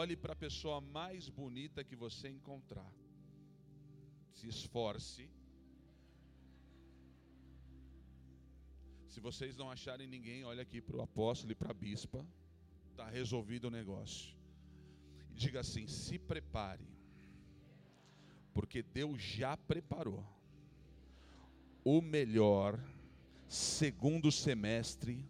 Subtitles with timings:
[0.00, 2.90] Olhe para a pessoa mais bonita que você encontrar.
[4.32, 5.28] Se esforce.
[9.06, 12.24] Se vocês não acharem ninguém, olhe aqui para o apóstolo e para a bispa.
[12.90, 14.34] Está resolvido o negócio.
[15.32, 16.88] E diga assim: se prepare.
[18.54, 20.24] Porque Deus já preparou
[21.84, 22.80] o melhor
[23.46, 25.28] segundo semestre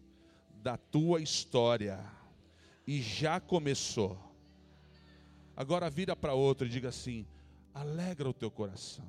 [0.62, 1.98] da tua história.
[2.86, 4.29] E já começou.
[5.60, 7.26] Agora vira para outro e diga assim:
[7.74, 9.04] alegra o teu coração.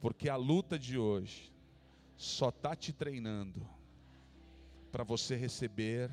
[0.00, 1.52] Porque a luta de hoje
[2.16, 3.64] só está te treinando
[4.90, 6.10] para você receber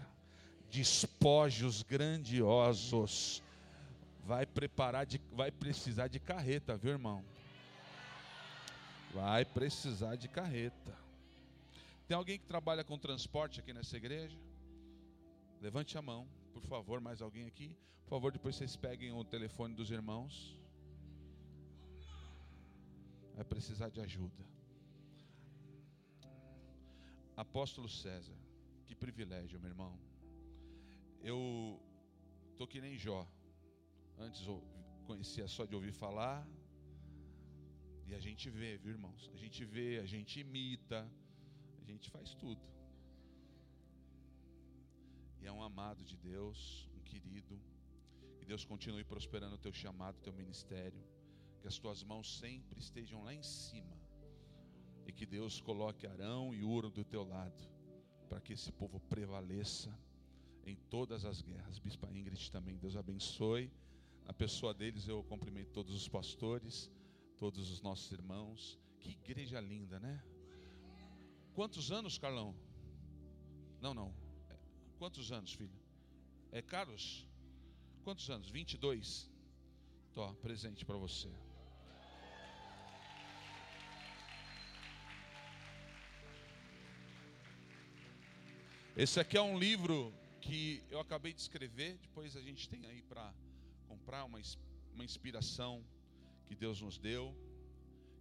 [0.69, 3.41] despojos grandiosos.
[4.23, 7.25] Vai preparar de, vai precisar de carreta, viu, irmão?
[9.11, 10.95] Vai precisar de carreta.
[12.07, 14.37] Tem alguém que trabalha com transporte aqui nessa igreja?
[15.59, 16.27] Levante a mão,
[16.61, 17.69] por favor, mais alguém aqui?
[18.03, 20.33] Por favor, depois vocês peguem o telefone dos irmãos.
[23.35, 24.43] Vai precisar de ajuda.
[27.35, 28.37] Apóstolo César,
[28.85, 29.93] que privilégio, meu irmão.
[31.21, 31.41] Eu
[32.57, 33.27] tô que nem Jó.
[34.17, 34.61] Antes eu
[35.05, 36.47] conhecia só de ouvir falar,
[38.07, 39.31] e a gente vê, viu, irmãos?
[39.33, 40.99] A gente vê, a gente imita,
[41.81, 42.61] a gente faz tudo.
[45.41, 47.59] E é um amado de Deus, um querido.
[48.37, 51.01] Que Deus continue prosperando o teu chamado, o teu ministério.
[51.59, 53.95] Que as tuas mãos sempre estejam lá em cima.
[55.05, 57.63] E que Deus coloque Arão e Uro do teu lado.
[58.29, 59.93] Para que esse povo prevaleça
[60.65, 61.79] em todas as guerras.
[61.79, 63.71] Bispa Ingrid também, Deus abençoe.
[64.25, 66.89] Na pessoa deles eu cumprimento todos os pastores
[67.41, 68.79] todos os nossos irmãos.
[68.99, 70.23] Que igreja linda, né?
[71.55, 72.55] Quantos anos, Carlão?
[73.81, 74.13] Não, não.
[75.01, 75.81] Quantos anos, filho?
[76.51, 77.25] É Carlos?
[78.03, 78.51] Quantos anos?
[78.51, 79.27] 22.
[80.13, 81.27] Tô, presente para você.
[88.95, 91.97] Esse aqui é um livro que eu acabei de escrever.
[91.97, 93.33] Depois a gente tem aí para
[93.87, 94.39] comprar uma,
[94.93, 95.83] uma inspiração
[96.45, 97.35] que Deus nos deu.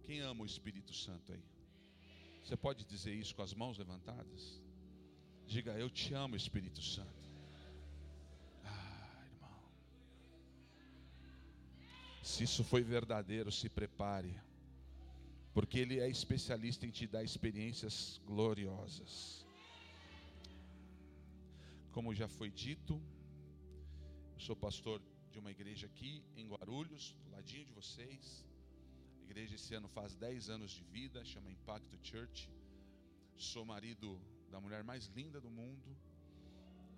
[0.01, 1.45] Quem ama o Espírito Santo aí?
[2.43, 4.59] Você pode dizer isso com as mãos levantadas?
[5.47, 7.29] Diga, eu te amo, Espírito Santo.
[8.63, 9.59] Ah, irmão.
[12.23, 14.33] Se isso foi verdadeiro, se prepare.
[15.53, 19.45] Porque Ele é especialista em te dar experiências gloriosas.
[21.91, 23.01] Como já foi dito,
[24.35, 28.45] eu sou pastor de uma igreja aqui em Guarulhos, do ladinho de vocês.
[29.19, 32.49] A igreja esse ano faz 10 anos de vida, chama Impacto Church.
[33.41, 34.21] Sou marido
[34.51, 35.97] da mulher mais linda do mundo.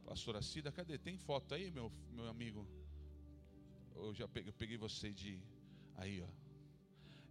[0.03, 0.97] Pastora Cida, cadê?
[0.97, 2.67] Tem foto aí, meu, meu amigo?
[3.95, 5.41] Eu já peguei, peguei você de.
[5.95, 6.27] Aí, ó.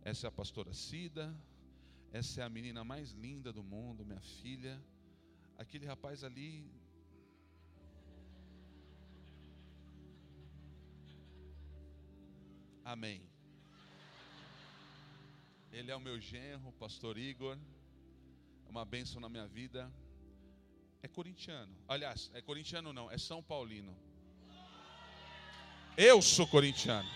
[0.03, 1.25] Essa é a pastora Cida.
[2.11, 4.83] Essa é a menina mais linda do mundo, minha filha.
[5.59, 6.67] Aquele rapaz ali
[12.83, 13.23] Amém.
[15.71, 17.59] Ele é o meu genro, pastor Igor.
[18.73, 19.93] Uma bênção na minha vida.
[21.03, 21.77] É corintiano.
[21.87, 23.95] Aliás, é corintiano não, é São Paulino.
[25.95, 27.07] Eu sou corintiano.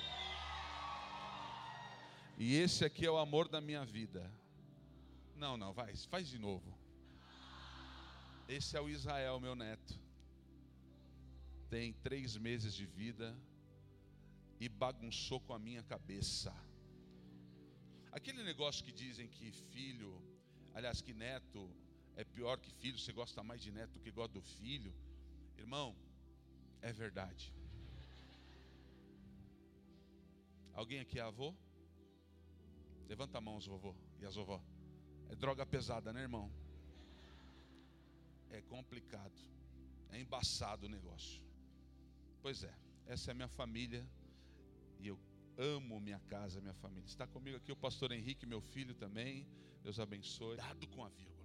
[2.37, 4.31] E esse aqui é o amor da minha vida.
[5.35, 6.79] Não, não, vai, faz de novo.
[8.47, 9.99] Esse é o Israel, meu neto.
[11.71, 13.35] Tem três meses de vida
[14.61, 16.55] e bagunçou com a minha cabeça.
[18.13, 20.36] Aquele negócio que dizem que filho,
[20.77, 21.75] aliás, que neto
[22.17, 24.95] é pior que filho, você gosta mais de neto do que gosta do filho.
[25.57, 25.97] Irmão,
[26.83, 27.53] é verdade.
[30.75, 31.55] Alguém aqui é avô?
[33.09, 34.63] Levanta a mão, os vovô e as vovó.
[35.31, 36.53] É droga pesada, né, irmão?
[38.51, 39.41] É complicado.
[40.11, 41.43] É embaçado o negócio.
[42.43, 42.75] Pois é,
[43.07, 44.07] essa é a minha família.
[44.99, 45.19] E eu
[45.57, 47.07] amo minha casa, minha família.
[47.07, 49.47] Está comigo aqui o pastor Henrique, meu filho também.
[49.83, 50.57] Deus abençoe.
[50.57, 51.37] Dado com a vírgula.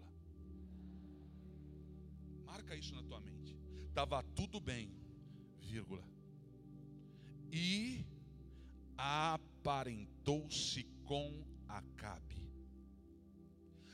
[2.45, 3.57] Marca isso na tua mente.
[3.93, 4.91] Tava tudo bem,
[5.59, 6.03] vírgula.
[7.51, 8.05] E
[8.97, 12.41] aparentou-se com Acabe.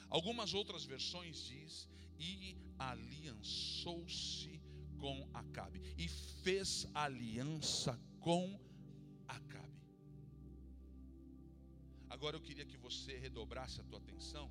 [0.10, 4.62] Algumas outras versões diz e aliançou-se
[4.98, 8.60] com Acabe e fez aliança com
[9.28, 9.67] Acabe.
[12.18, 14.50] Agora eu queria que você redobrasse a tua atenção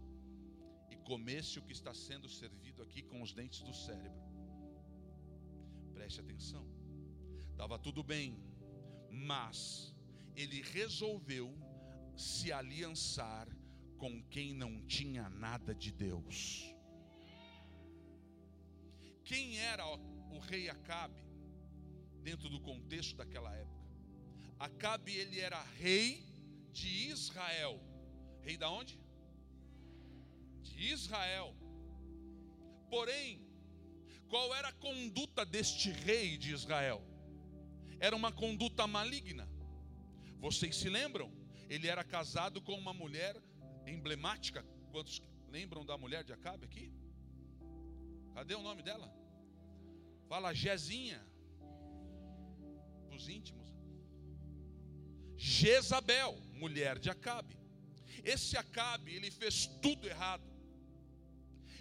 [0.89, 4.23] e comesse o que está sendo servido aqui com os dentes do cérebro.
[5.93, 6.65] Preste atenção.
[7.51, 8.39] Estava tudo bem,
[9.11, 9.93] mas
[10.37, 11.53] ele resolveu
[12.17, 13.49] se aliançar
[13.99, 16.73] com quem não tinha nada de Deus.
[19.25, 19.85] Quem era
[20.31, 21.21] o rei Acabe
[22.23, 23.85] dentro do contexto daquela época?
[24.57, 26.26] Acabe ele era rei
[26.79, 27.75] de Israel.
[28.47, 28.95] Rei da onde?
[30.69, 31.49] De Israel.
[32.91, 33.29] Porém,
[34.29, 37.01] qual era a conduta deste rei de Israel?
[37.99, 39.49] Era uma conduta maligna.
[40.47, 41.29] Vocês se lembram?
[41.69, 43.35] Ele era casado com uma mulher
[43.87, 44.63] emblemática.
[44.93, 46.93] Quantos lembram da mulher de Acabe aqui?
[48.35, 49.09] Cadê o nome dela?
[50.29, 51.21] Fala Jezinha.
[53.17, 53.66] Os íntimos.
[55.37, 57.57] Jezabel, mulher de Acabe.
[58.25, 60.43] Esse Acabe, ele fez tudo errado.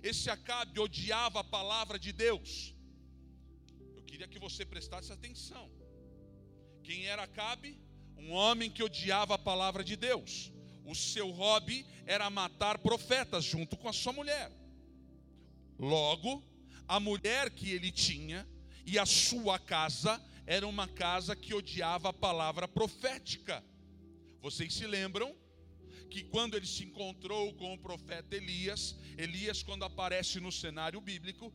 [0.03, 2.75] Esse Acabe odiava a palavra de Deus.
[3.95, 5.71] Eu queria que você prestasse atenção.
[6.83, 7.79] Quem era Acabe?
[8.17, 10.51] Um homem que odiava a palavra de Deus.
[10.85, 14.51] O seu hobby era matar profetas junto com a sua mulher.
[15.79, 16.43] Logo,
[16.87, 18.47] a mulher que ele tinha
[18.85, 23.63] e a sua casa era uma casa que odiava a palavra profética.
[24.41, 25.35] Vocês se lembram
[26.09, 31.53] que quando ele se encontrou com o profeta Elias, Elias, quando aparece no cenário bíblico,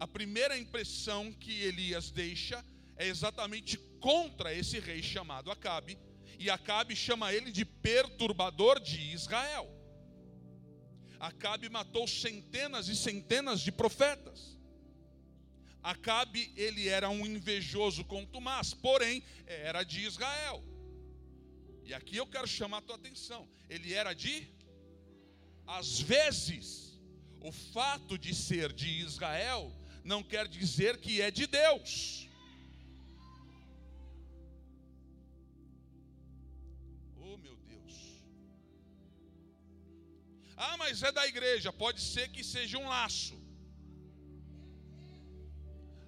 [0.00, 2.64] a primeira impressão que Elias deixa
[2.96, 5.98] é exatamente contra esse rei chamado Acabe,
[6.38, 9.70] e Acabe chama ele de perturbador de Israel.
[11.20, 14.58] Acabe matou centenas e centenas de profetas.
[15.82, 20.62] Acabe, ele era um invejoso contumaz, porém, era de Israel.
[21.84, 23.48] E aqui eu quero chamar a tua atenção.
[23.68, 24.48] Ele era de
[25.66, 26.98] às vezes,
[27.40, 29.72] o fato de ser de Israel
[30.04, 32.28] não quer dizer que é de Deus.
[37.16, 37.94] Oh, meu Deus.
[40.56, 43.41] Ah, mas é da igreja, pode ser que seja um laço.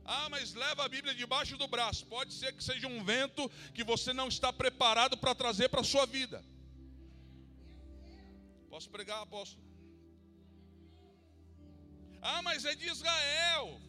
[0.04, 2.06] Ah, mas leva a Bíblia debaixo do braço.
[2.06, 5.84] Pode ser que seja um vento que você não está preparado para trazer para a
[5.84, 6.44] sua vida.
[8.68, 9.62] Posso pregar, apóstolo?
[12.20, 13.80] Ah, mas é de Israel.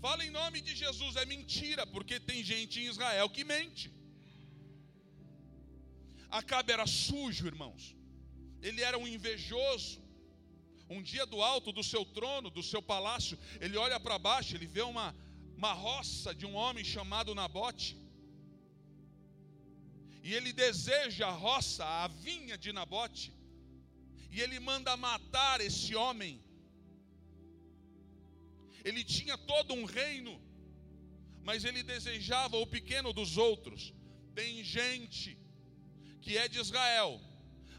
[0.00, 1.16] Fala em nome de Jesus.
[1.16, 3.90] É mentira, porque tem gente em Israel que mente.
[6.30, 7.96] Acabe era sujo, irmãos.
[8.60, 10.02] Ele era um invejoso.
[10.90, 14.66] Um dia do alto do seu trono, do seu palácio, ele olha para baixo, ele
[14.66, 15.14] vê uma, uma
[15.72, 17.96] roça de um homem chamado Nabote.
[20.22, 23.32] E ele deseja a roça, a vinha de Nabote.
[24.30, 26.42] E ele manda matar esse homem.
[28.84, 30.40] Ele tinha todo um reino,
[31.42, 33.92] mas ele desejava o pequeno dos outros.
[34.34, 35.38] Tem gente
[36.20, 37.20] que é de Israel,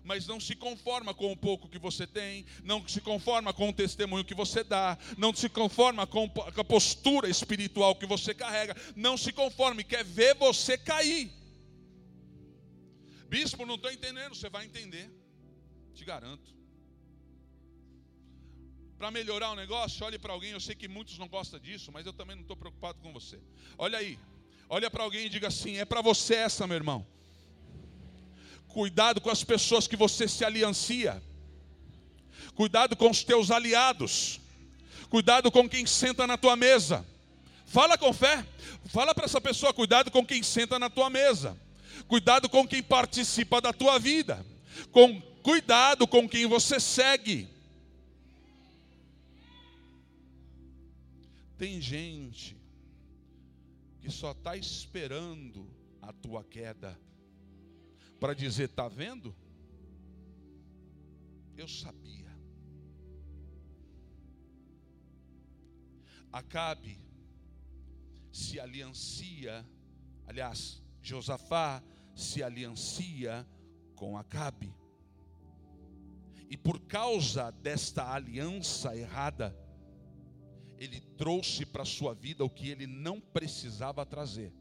[0.06, 3.74] mas não se conforma com o pouco que você tem, não se conforma com o
[3.74, 9.18] testemunho que você dá, não se conforma com a postura espiritual que você carrega, não
[9.18, 11.31] se conforma e quer ver você cair.
[13.28, 15.12] Bispo, não estou entendendo, você vai entender,
[15.95, 16.54] te garanto.
[19.00, 20.52] Para melhorar o negócio, olhe para alguém.
[20.52, 23.42] Eu sei que muitos não gostam disso, mas eu também não estou preocupado com você.
[23.78, 24.18] Olha aí,
[24.69, 27.06] olha para alguém e diga assim: é para você essa, meu irmão.
[28.75, 31.23] Cuidado com as pessoas que você se aliancia.
[32.55, 34.41] Cuidado com os teus aliados.
[35.09, 37.05] Cuidado com quem senta na tua mesa.
[37.65, 38.45] Fala com fé.
[38.87, 41.57] Fala para essa pessoa: cuidado com quem senta na tua mesa.
[42.05, 44.45] Cuidado com quem participa da tua vida.
[44.91, 47.47] Com cuidado com quem você segue.
[51.57, 52.57] Tem gente
[54.01, 55.65] que só está esperando
[56.01, 56.99] a tua queda
[58.19, 59.36] para dizer: está vendo?
[61.57, 62.36] Eu sabia.
[66.31, 67.00] Acabe
[68.36, 69.66] se aliancia,
[70.28, 71.81] aliás, Josafá
[72.14, 73.48] se aliancia
[73.95, 74.76] com Acabe.
[76.50, 79.56] E por causa desta aliança errada,
[80.78, 84.54] ele trouxe para a sua vida o que ele não precisava trazer.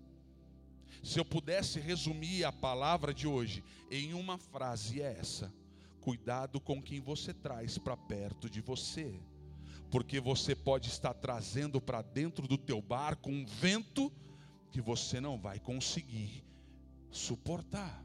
[1.03, 5.53] Se eu pudesse resumir a palavra de hoje em uma frase, é essa:
[6.01, 9.21] cuidado com quem você traz para perto de você,
[9.91, 14.13] porque você pode estar trazendo para dentro do teu barco um vento
[14.71, 16.45] que você não vai conseguir
[17.11, 18.05] suportar.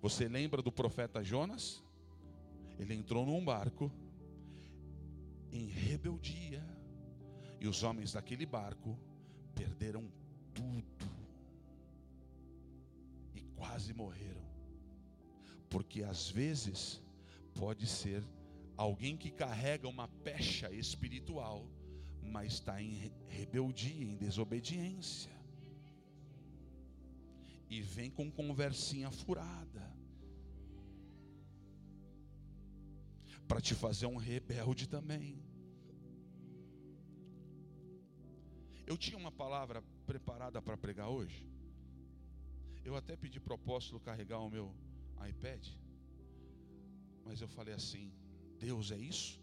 [0.00, 1.82] Você lembra do profeta Jonas?
[2.78, 3.90] Ele entrou num barco
[5.50, 6.64] em rebeldia,
[7.60, 8.98] e os homens daquele barco
[9.54, 10.10] perderam
[10.56, 11.06] tudo
[13.34, 14.46] e quase morreram.
[15.68, 17.02] Porque às vezes
[17.54, 18.24] pode ser
[18.76, 21.66] alguém que carrega uma pecha espiritual,
[22.22, 25.34] mas está em rebeldia, em desobediência.
[27.68, 29.94] E vem com conversinha furada.
[33.46, 35.42] Para te fazer um rebelde também.
[38.86, 41.44] Eu tinha uma palavra preparada para pregar hoje.
[42.84, 44.66] Eu até pedi para o apóstolo carregar o meu
[45.28, 45.66] iPad.
[47.24, 48.12] Mas eu falei assim:
[48.58, 49.40] Deus é isso?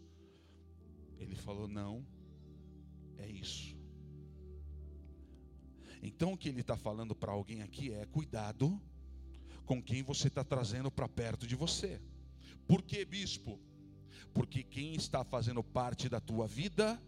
[1.18, 2.04] Ele falou: Não,
[3.18, 3.76] é isso.
[6.02, 8.80] Então o que ele está falando para alguém aqui é: cuidado
[9.66, 12.00] com quem você está trazendo para perto de você.
[12.66, 13.60] Por que, bispo?
[14.32, 17.00] Porque quem está fazendo parte da tua vida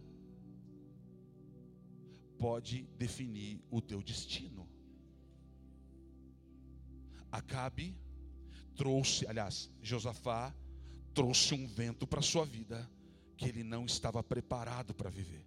[2.37, 4.67] pode definir o teu destino.
[7.31, 7.95] Acabe
[8.75, 10.55] trouxe, aliás, Josafá
[11.13, 12.89] trouxe um vento para sua vida
[13.35, 15.45] que ele não estava preparado para viver.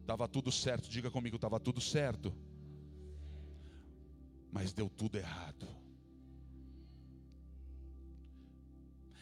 [0.00, 2.34] Estava tudo certo, diga comigo, estava tudo certo.
[4.50, 5.68] Mas deu tudo errado.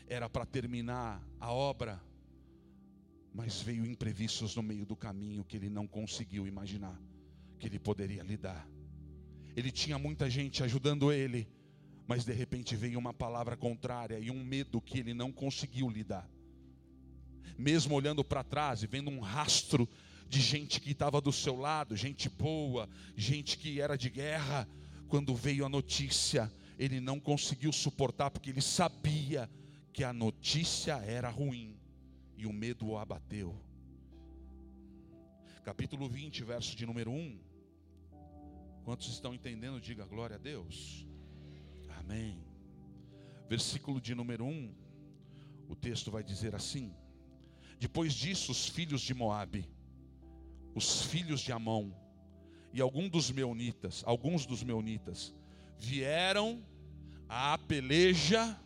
[0.07, 2.01] Era para terminar a obra,
[3.35, 6.99] mas veio imprevistos no meio do caminho que ele não conseguiu imaginar
[7.59, 8.69] que ele poderia lidar.
[9.57, 11.49] Ele tinha muita gente ajudando ele,
[12.07, 16.29] mas de repente veio uma palavra contrária e um medo que ele não conseguiu lidar.
[17.59, 19.89] Mesmo olhando para trás e vendo um rastro
[20.29, 24.69] de gente que estava do seu lado, gente boa, gente que era de guerra,
[25.09, 29.51] quando veio a notícia, ele não conseguiu suportar porque ele sabia
[29.93, 31.78] que a notícia era ruim
[32.39, 33.55] e o medo o abateu.
[35.65, 37.39] Capítulo 20, verso de número 1.
[38.85, 39.81] Quantos estão entendendo?
[39.81, 41.05] Diga glória a Deus.
[41.99, 42.41] Amém.
[43.49, 44.73] Versículo de número 1,
[45.69, 46.95] o texto vai dizer assim:
[47.81, 49.69] Depois disso, os filhos de Moabe,
[50.77, 51.91] os filhos de Amon
[52.73, 55.35] e alguns dos meunitas, alguns dos meunitas
[55.77, 56.65] vieram
[57.29, 58.57] à peleja,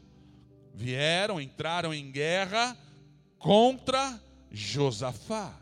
[0.75, 2.77] vieram, entraram em guerra
[3.43, 5.61] contra Josafá.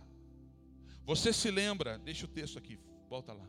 [1.07, 3.49] Você se lembra, deixa o texto aqui, volta lá.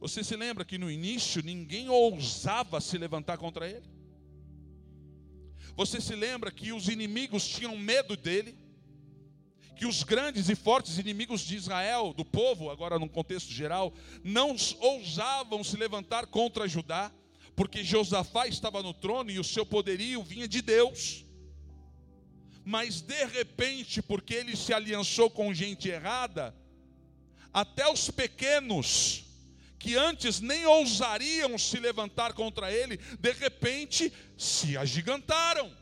[0.00, 3.88] Você se lembra que no início ninguém ousava se levantar contra ele?
[5.76, 8.58] Você se lembra que os inimigos tinham medo dele?
[9.76, 14.56] Que os grandes e fortes inimigos de Israel, do povo, agora num contexto geral, não
[14.80, 17.10] ousavam se levantar contra Judá,
[17.54, 21.24] porque Josafá estava no trono e o seu poderio vinha de Deus.
[22.64, 26.54] Mas de repente, porque ele se aliançou com gente errada,
[27.52, 29.24] até os pequenos,
[29.78, 35.76] que antes nem ousariam se levantar contra ele, de repente se agigantaram.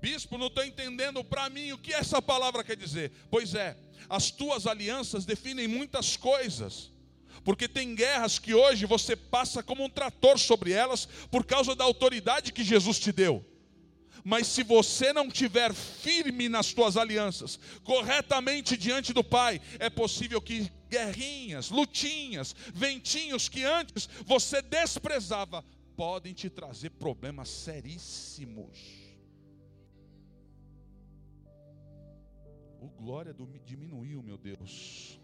[0.00, 3.12] Bispo, não estou entendendo para mim o que essa palavra quer dizer.
[3.30, 3.76] Pois é,
[4.08, 6.90] as tuas alianças definem muitas coisas.
[7.44, 11.84] Porque tem guerras que hoje você passa como um trator sobre elas por causa da
[11.84, 13.44] autoridade que Jesus te deu.
[14.24, 20.40] Mas se você não tiver firme nas tuas alianças, corretamente diante do Pai, é possível
[20.40, 25.64] que guerrinhas, lutinhas, ventinhos que antes você desprezava,
[25.96, 28.78] podem te trazer problemas seríssimos.
[32.80, 35.20] O glória do, diminuiu, meu Deus.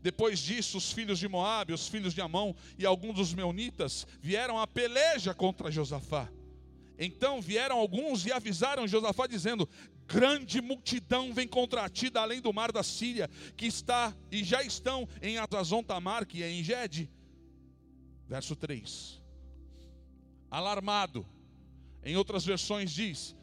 [0.00, 4.58] Depois disso, os filhos de Moabe, os filhos de Amão e alguns dos meunitas vieram
[4.58, 6.28] à peleja contra Josafá.
[7.04, 9.68] Então vieram alguns e avisaram Josafá, dizendo:
[10.06, 14.62] Grande multidão vem contra ti da além do mar da Síria, que está e já
[14.62, 17.10] estão em Azazon Tamar, que é em Gede.
[18.28, 19.20] Verso 3.
[20.48, 21.26] Alarmado,
[22.04, 23.34] em outras versões diz: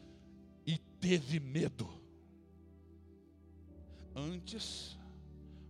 [0.66, 1.86] E teve medo.
[4.16, 4.98] Antes,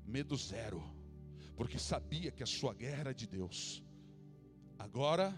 [0.06, 0.80] medo zero,
[1.56, 3.82] porque sabia que a sua guerra era de Deus.
[4.78, 5.36] Agora,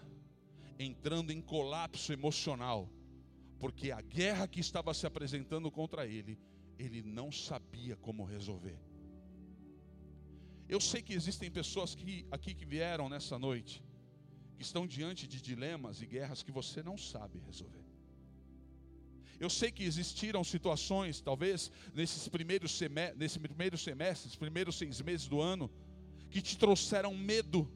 [0.79, 2.89] entrando em colapso emocional,
[3.59, 6.39] porque a guerra que estava se apresentando contra ele,
[6.77, 8.79] ele não sabia como resolver.
[10.67, 13.83] Eu sei que existem pessoas que, aqui que vieram nessa noite,
[14.55, 17.83] que estão diante de dilemas e guerras que você não sabe resolver.
[19.39, 25.27] Eu sei que existiram situações, talvez nesses primeiros semestres, nesse primeiro semestre, primeiros seis meses
[25.27, 25.69] do ano,
[26.29, 27.69] que te trouxeram medo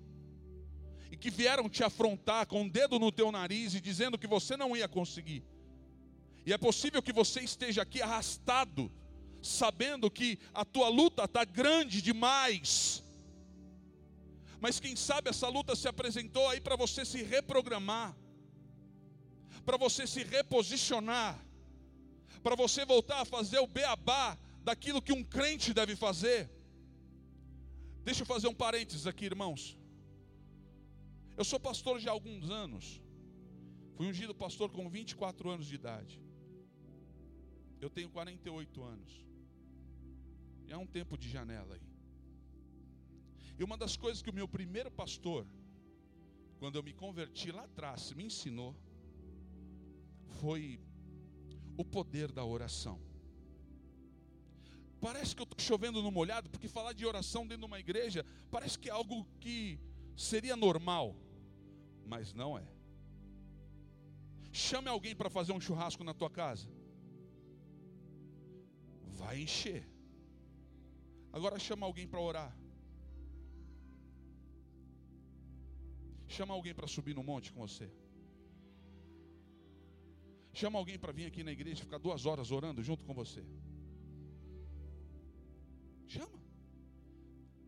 [1.12, 4.28] e que vieram te afrontar com o um dedo no teu nariz e dizendo que
[4.28, 5.44] você não ia conseguir.
[6.46, 8.92] E é possível que você esteja aqui arrastado,
[9.42, 13.04] sabendo que a tua luta está grande demais.
[14.60, 18.16] Mas quem sabe essa luta se apresentou aí para você se reprogramar,
[19.66, 21.38] para você se reposicionar,
[22.42, 26.50] para você voltar a fazer o beabá daquilo que um crente deve fazer.
[28.04, 29.77] Deixa eu fazer um parênteses aqui, irmãos.
[31.38, 33.00] Eu sou pastor já há alguns anos.
[33.96, 36.20] Fui ungido pastor com 24 anos de idade.
[37.80, 39.12] Eu tenho 48 anos.
[40.66, 41.88] E há um tempo de janela aí.
[43.60, 45.46] E uma das coisas que o meu primeiro pastor,
[46.58, 48.76] quando eu me converti lá atrás, me ensinou,
[50.40, 50.80] foi
[51.78, 53.00] o poder da oração.
[55.00, 58.26] Parece que eu estou chovendo no molhado, porque falar de oração dentro de uma igreja
[58.50, 59.80] parece que é algo que
[60.16, 61.16] seria normal
[62.14, 62.68] mas não é.
[64.52, 66.68] Chame alguém para fazer um churrasco na tua casa.
[69.22, 69.84] Vai encher.
[71.38, 72.52] Agora chama alguém para orar.
[76.36, 77.88] Chama alguém para subir no monte com você.
[80.60, 83.44] Chama alguém para vir aqui na igreja e ficar duas horas orando junto com você.
[86.08, 86.40] Chama.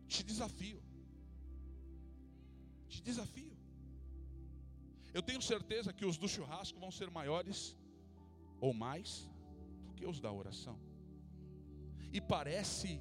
[0.08, 0.82] Te desafio.
[2.88, 3.49] Te desafio.
[5.12, 7.76] Eu tenho certeza que os do churrasco vão ser maiores
[8.60, 9.28] ou mais
[9.86, 10.78] do que os da oração.
[12.12, 13.00] E parece,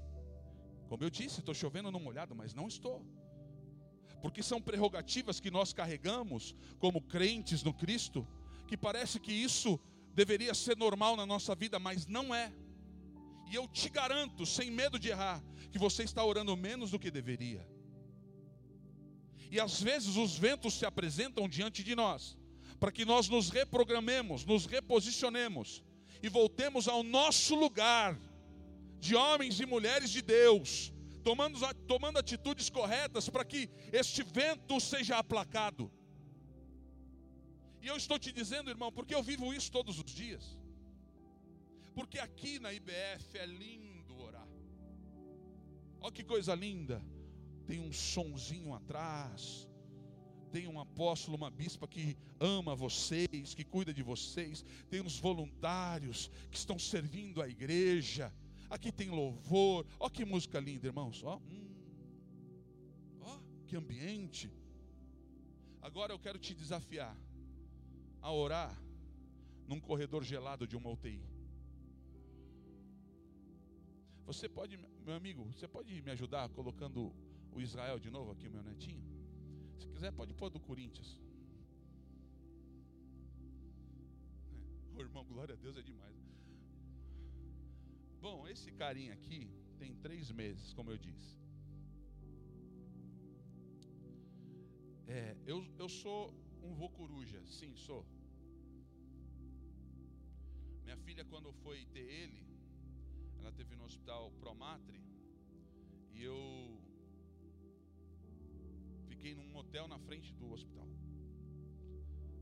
[0.87, 3.05] como eu disse, estou chovendo no molhado, mas não estou.
[4.21, 8.27] Porque são prerrogativas que nós carregamos como crentes no Cristo,
[8.67, 9.79] que parece que isso
[10.13, 12.51] deveria ser normal na nossa vida, mas não é.
[13.49, 17.10] E eu te garanto, sem medo de errar, que você está orando menos do que
[17.10, 17.65] deveria.
[19.49, 22.38] E às vezes os ventos se apresentam diante de nós,
[22.79, 25.83] para que nós nos reprogramemos, nos reposicionemos
[26.21, 28.19] e voltemos ao nosso lugar
[28.99, 35.17] de homens e mulheres de Deus, tomando, tomando atitudes corretas para que este vento seja
[35.17, 35.91] aplacado.
[37.81, 40.57] E eu estou te dizendo, irmão, porque eu vivo isso todos os dias.
[41.95, 44.47] Porque aqui na IBF é lindo orar.
[46.01, 47.01] Olha que coisa linda
[47.69, 49.69] tem um sonzinho atrás,
[50.51, 56.32] tem um apóstolo, uma bispa que ama vocês, que cuida de vocês, tem uns voluntários
[56.49, 58.34] que estão servindo a igreja.
[58.71, 59.86] Aqui tem louvor.
[59.99, 61.21] Ó que música linda, irmãos.
[61.23, 61.69] Ó, hum.
[63.21, 64.51] ó que ambiente.
[65.79, 67.15] Agora eu quero te desafiar
[68.19, 68.75] a orar
[69.67, 71.21] num corredor gelado de uma UTI.
[74.25, 77.13] Você pode, meu amigo, você pode me ajudar colocando
[77.51, 79.03] o Israel de novo aqui, o meu netinho.
[79.79, 81.19] Se quiser, pode pôr do Corinthians.
[84.95, 86.17] O irmão, glória a Deus, é demais.
[88.21, 91.38] Bom, esse carinha aqui tem três meses, como eu disse.
[95.07, 98.05] É, eu, eu sou um vô coruja, sim, sou.
[100.83, 102.43] Minha filha, quando foi ter ele,
[103.39, 105.01] ela teve no hospital Promatre,
[106.13, 106.79] e eu
[109.19, 110.88] fiquei num hotel na frente do hospital.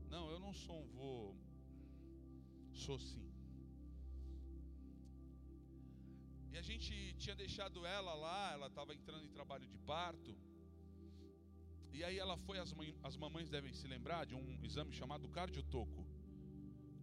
[0.08, 1.34] Não, eu não sou um vô,
[2.72, 3.26] sou sim.
[6.52, 10.32] E a gente tinha deixado ela lá, ela estava entrando em trabalho de parto.
[11.92, 15.28] E aí ela foi, as, mãe, as mamães devem se lembrar de um exame chamado
[15.28, 16.06] cardiotoco,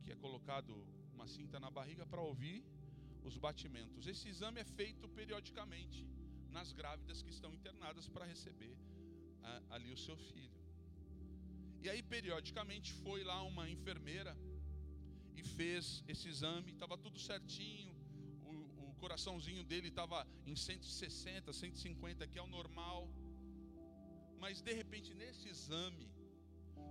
[0.04, 0.74] que é colocado
[1.14, 2.64] uma cinta na barriga para ouvir
[3.26, 4.08] os batimentos.
[4.08, 6.08] Esse exame é feito periodicamente
[6.50, 8.74] nas grávidas que estão internadas para receber
[9.70, 10.60] ali o seu filho.
[11.84, 14.36] E aí, periodicamente, foi lá uma enfermeira
[15.36, 17.94] e fez esse exame, estava tudo certinho,
[18.44, 23.08] o, o coraçãozinho dele estava em 160, 150, que é o normal.
[24.40, 26.10] Mas de repente, nesse exame,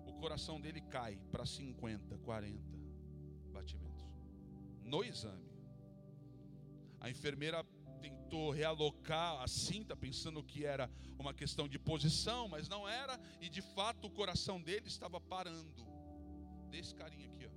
[0.06, 2.78] o coração dele cai para 50, 40
[3.52, 4.04] batimentos.
[4.82, 5.50] No exame.
[7.00, 7.64] A enfermeira
[8.34, 13.48] tentou realocar a cinta, pensando que era uma questão de posição, mas não era, e
[13.48, 15.86] de fato o coração dele estava parando.
[16.68, 17.50] Desse carinha aqui, ó.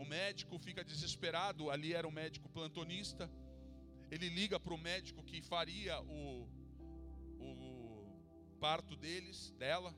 [0.00, 3.30] O médico fica desesperado, ali era um médico plantonista.
[4.10, 6.48] Ele liga para o médico que faria o,
[7.38, 9.94] o parto deles, dela,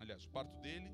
[0.00, 0.90] aliás, o parto dele.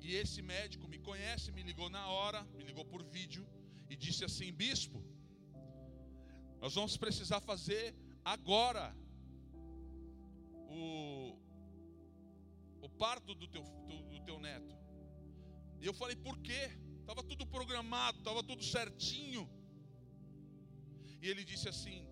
[0.00, 3.46] E esse médico me conhece, me ligou na hora, me ligou por vídeo
[3.92, 4.98] e disse assim: Bispo,
[6.62, 8.96] nós vamos precisar fazer agora
[10.70, 11.36] o,
[12.80, 14.74] o parto do teu, do, do teu neto.
[15.78, 16.70] E eu falei, por quê?
[17.00, 19.46] Estava tudo programado, estava tudo certinho.
[21.20, 22.08] E ele disse assim: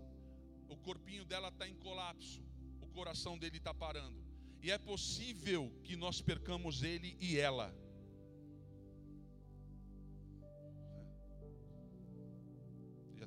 [0.69, 2.43] o corpinho dela está em colapso,
[2.83, 4.21] o coração dele está parando.
[4.61, 7.75] E é possível que nós percamos ele e ela.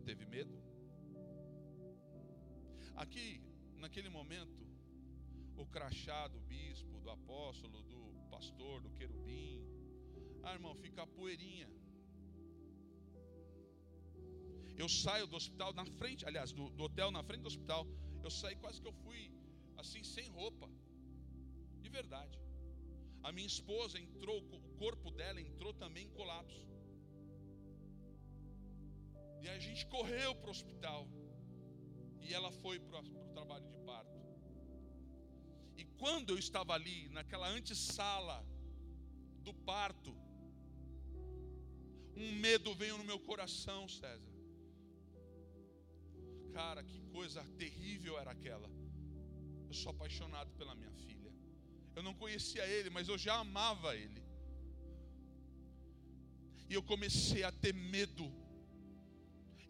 [0.03, 0.53] Teve medo?
[2.95, 3.41] Aqui,
[3.77, 4.61] naquele momento,
[5.57, 9.61] o crachá do bispo, do apóstolo, do pastor, do querubim,
[10.43, 11.69] ah, irmão, fica a poeirinha.
[14.75, 17.87] Eu saio do hospital na frente, aliás, do, do hotel na frente do hospital.
[18.23, 19.31] Eu saí quase que eu fui
[19.77, 20.69] assim, sem roupa.
[21.81, 22.37] De verdade.
[23.21, 26.72] A minha esposa entrou, o corpo dela entrou também em colapso.
[29.43, 31.07] E a gente correu para o hospital.
[32.21, 34.19] E ela foi para o trabalho de parto.
[35.75, 38.37] E quando eu estava ali, naquela antessala
[39.41, 40.15] do parto,
[42.15, 44.33] um medo veio no meu coração, César.
[46.53, 48.69] Cara, que coisa terrível era aquela.
[49.67, 51.33] Eu sou apaixonado pela minha filha.
[51.95, 54.23] Eu não conhecia ele, mas eu já amava ele.
[56.69, 58.31] E eu comecei a ter medo.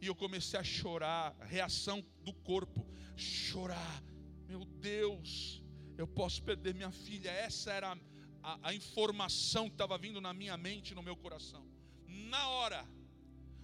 [0.03, 2.85] E eu comecei a chorar, reação do corpo,
[3.15, 4.03] chorar.
[4.49, 5.63] Meu Deus,
[5.97, 7.29] eu posso perder minha filha.
[7.29, 7.97] Essa era
[8.41, 11.65] a, a, informação que estava vindo na minha mente, no meu coração.
[12.05, 12.85] Na hora,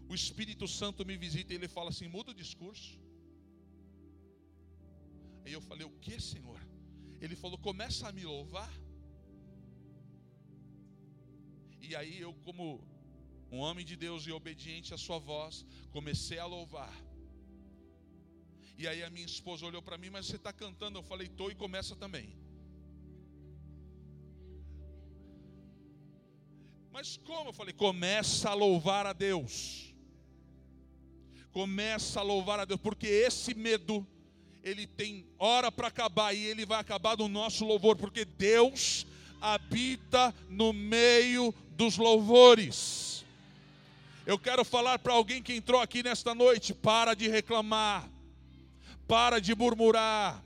[0.07, 2.97] o Espírito Santo me visita e ele fala assim: muda o discurso.
[5.45, 6.61] Aí eu falei: O que, Senhor?
[7.19, 8.71] Ele falou: Começa a me louvar.
[11.81, 12.81] E aí eu, como
[13.51, 16.93] um homem de Deus e obediente à sua voz, comecei a louvar.
[18.77, 20.99] E aí a minha esposa olhou para mim, mas você está cantando?
[20.99, 22.37] Eu falei, tô e começa também.
[26.91, 27.49] Mas como?
[27.49, 29.93] Eu falei, começa a louvar a Deus.
[31.51, 34.07] Começa a louvar a Deus, porque esse medo
[34.63, 39.05] ele tem hora para acabar e ele vai acabar no nosso louvor, porque Deus
[39.41, 43.08] habita no meio dos louvores.
[44.29, 48.07] Eu quero falar para alguém que entrou aqui nesta noite: para de reclamar,
[49.07, 50.43] para de murmurar,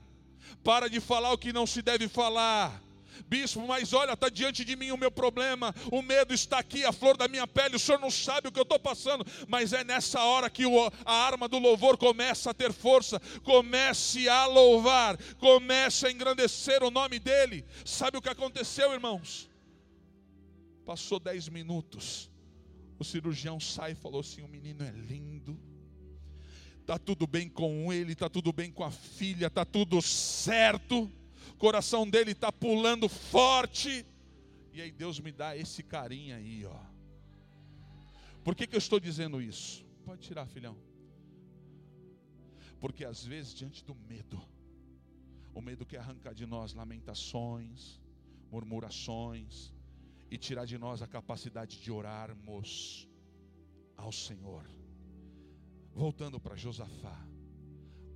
[0.62, 2.82] para de falar o que não se deve falar
[3.28, 6.92] bispo, mas olha, está diante de mim o meu problema, o medo está aqui, a
[6.92, 9.84] flor da minha pele, o senhor não sabe o que eu estou passando, mas é
[9.84, 15.16] nessa hora que o, a arma do louvor começa a ter força, comece a louvar,
[15.38, 17.64] comece a engrandecer o nome dele.
[17.84, 19.48] Sabe o que aconteceu, irmãos?
[20.84, 22.30] Passou dez minutos,
[23.04, 25.58] o cirurgião sai e falou assim: o menino é lindo
[26.80, 31.10] está tudo bem com ele, está tudo bem com a filha, está tudo certo
[31.64, 34.04] coração dele está pulando forte.
[34.72, 36.78] E aí Deus me dá esse carinho aí, ó.
[38.42, 39.84] Por que, que eu estou dizendo isso?
[40.04, 40.76] Pode tirar, filhão.
[42.78, 44.38] Porque às vezes, diante do medo,
[45.54, 47.98] o medo quer arrancar de nós lamentações,
[48.50, 49.72] murmurações,
[50.34, 53.08] e tirar de nós a capacidade de orarmos
[53.96, 54.64] ao Senhor.
[55.92, 57.18] Voltando para Josafá,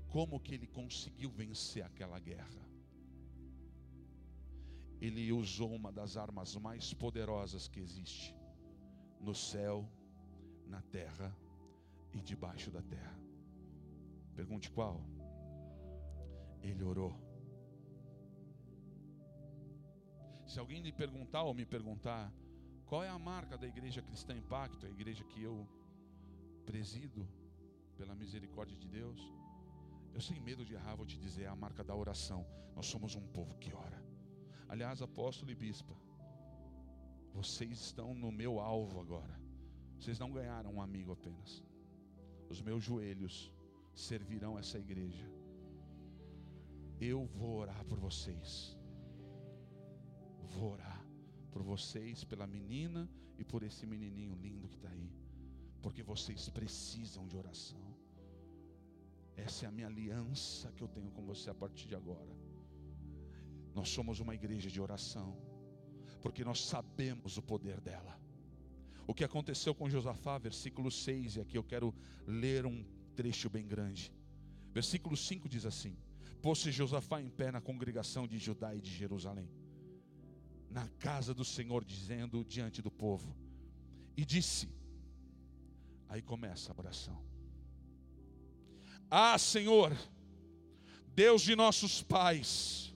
[0.09, 2.69] como que ele conseguiu vencer aquela guerra?
[5.01, 8.35] ele usou uma das armas mais poderosas que existe
[9.21, 9.89] no céu,
[10.67, 11.35] na terra
[12.13, 13.19] e debaixo da terra.
[14.35, 15.01] Pergunte qual?
[16.63, 17.28] Ele orou.
[20.49, 22.33] Se alguém lhe perguntar ou me perguntar,
[22.87, 25.69] qual é a marca da Igreja Cristã Impacto, a igreja que eu
[26.65, 27.29] presido
[27.99, 29.21] pela misericórdia de Deus,
[30.15, 32.47] eu sem medo de errar vou te dizer, é a marca da oração.
[32.75, 34.03] Nós somos um povo que ora.
[34.67, 35.95] Aliás, apóstolo e bispa,
[37.35, 39.39] vocês estão no meu alvo agora.
[39.99, 41.63] Vocês não ganharam um amigo apenas.
[42.49, 43.53] Os meus joelhos
[43.95, 45.31] servirão essa igreja.
[46.99, 48.78] Eu vou orar por vocês.
[50.49, 51.05] Vou orar
[51.51, 53.09] por vocês, pela menina
[53.39, 55.11] e por esse menininho lindo que está aí.
[55.83, 57.89] Porque vocês precisam de oração.
[59.37, 62.37] Essa é a minha aliança que eu tenho com você a partir de agora.
[63.75, 65.37] Nós somos uma igreja de oração,
[66.21, 68.19] porque nós sabemos o poder dela.
[69.07, 71.95] O que aconteceu com Josafá, versículo 6, e aqui eu quero
[72.27, 72.85] ler um
[73.15, 74.13] trecho bem grande.
[74.73, 75.97] Versículo 5 diz assim:
[76.43, 79.49] Pôs-se Josafá em pé na congregação de Judá e de Jerusalém,
[80.71, 83.35] na casa do Senhor, dizendo diante do povo,
[84.17, 84.69] e disse:
[86.09, 87.23] Aí começa a oração.
[89.11, 89.97] Ah, Senhor,
[91.15, 92.89] Deus de nossos pais,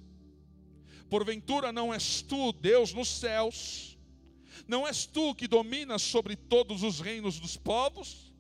[1.13, 3.99] Porventura não és tu, Deus nos céus?
[4.67, 8.33] Não és tu que dominas sobre todos os reinos dos povos?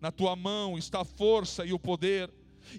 [0.00, 2.28] Na tua mão está a força e o poder,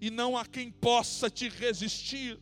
[0.02, 2.42] e não há quem possa te resistir.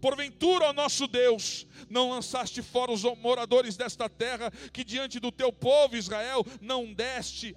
[0.00, 5.52] Porventura, ó nosso Deus, não lançaste fora os moradores desta terra, que diante do teu
[5.52, 7.56] povo Israel não deste,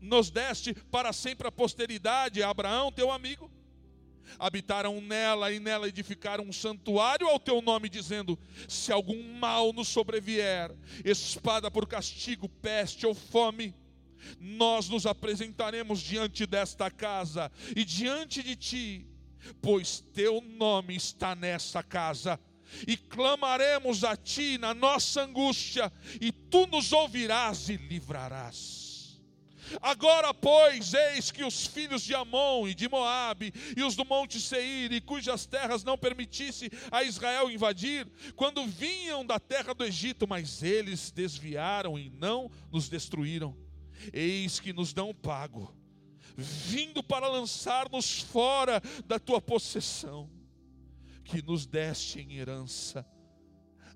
[0.00, 3.50] nos deste para sempre a posteridade, a Abraão, teu amigo?
[4.38, 9.88] Habitaram nela e nela edificaram um santuário ao teu nome, dizendo: Se algum mal nos
[9.88, 13.74] sobrevier, espada por castigo, peste ou fome,
[14.40, 19.06] nós nos apresentaremos diante desta casa e diante de ti
[19.60, 22.38] pois teu nome está nessa casa.
[22.86, 28.84] E clamaremos a ti na nossa angústia, e tu nos ouvirás e livrarás.
[29.80, 34.40] Agora, pois, eis que os filhos de Amon e de Moabe e os do monte
[34.40, 40.26] Seir, e cujas terras não permitisse a Israel invadir, quando vinham da terra do Egito,
[40.28, 43.56] mas eles desviaram e não nos destruíram.
[44.12, 45.74] Eis que nos dão pago
[46.36, 50.30] vindo para lançar-nos fora da tua possessão,
[51.24, 53.06] que nos deste em herança.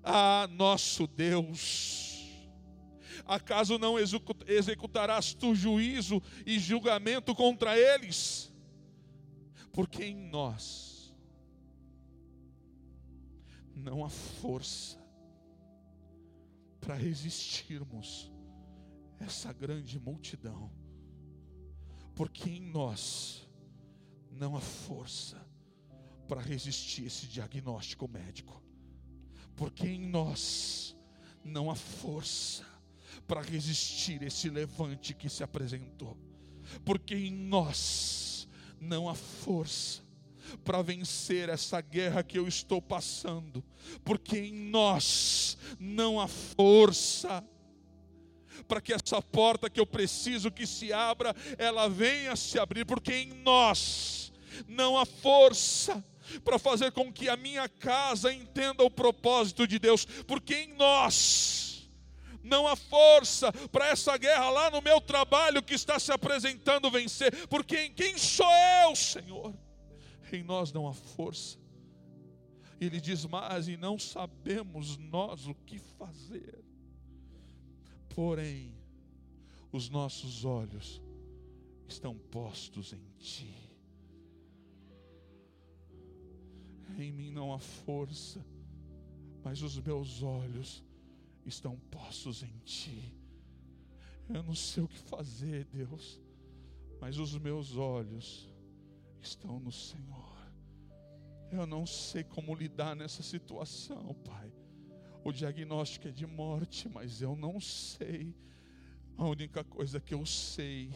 [0.03, 2.23] Ah, nosso Deus,
[3.25, 8.51] acaso não executarás tu juízo e julgamento contra eles?
[9.71, 11.13] Porque em nós
[13.75, 14.97] não há força
[16.79, 18.31] para resistirmos
[19.19, 20.71] essa grande multidão
[22.19, 23.47] porque em nós
[24.29, 25.37] não há força
[26.27, 28.61] para resistir esse diagnóstico médico.
[29.55, 30.97] Porque em nós
[31.45, 32.65] não há força
[33.25, 36.17] para resistir esse levante que se apresentou.
[36.83, 38.49] Porque em nós
[38.81, 40.03] não há força
[40.65, 43.63] para vencer essa guerra que eu estou passando.
[44.03, 47.41] Porque em nós não há força
[48.67, 53.13] para que essa porta que eu preciso que se abra, ela venha se abrir, porque
[53.13, 54.31] em nós
[54.67, 56.03] não há força
[56.43, 61.89] para fazer com que a minha casa entenda o propósito de Deus, porque em nós
[62.43, 67.47] não há força para essa guerra lá no meu trabalho que está se apresentando vencer,
[67.47, 68.49] porque em quem sou
[68.85, 69.53] eu, Senhor?
[70.31, 71.57] Em nós não há força.
[72.79, 76.63] Ele diz: Mas e não sabemos nós o que fazer
[78.15, 78.73] porém,
[79.71, 81.01] os nossos olhos
[81.87, 83.53] estão postos em Ti.
[86.97, 88.45] Em mim não há força,
[89.43, 90.83] mas os meus olhos
[91.45, 93.13] estão postos em Ti.
[94.27, 96.19] Eu não sei o que fazer, Deus,
[96.99, 98.47] mas os meus olhos
[99.21, 100.37] estão no Senhor.
[101.51, 104.58] Eu não sei como lidar nessa situação, Pai
[105.23, 108.35] o diagnóstico é de morte, mas eu não sei.
[109.17, 110.91] A única coisa que eu sei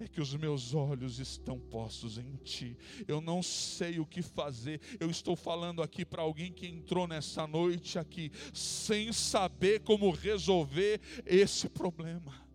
[0.00, 2.76] é que os meus olhos estão postos em Ti.
[3.06, 4.80] Eu não sei o que fazer.
[4.98, 11.00] Eu estou falando aqui para alguém que entrou nessa noite aqui sem saber como resolver
[11.26, 12.46] esse problema.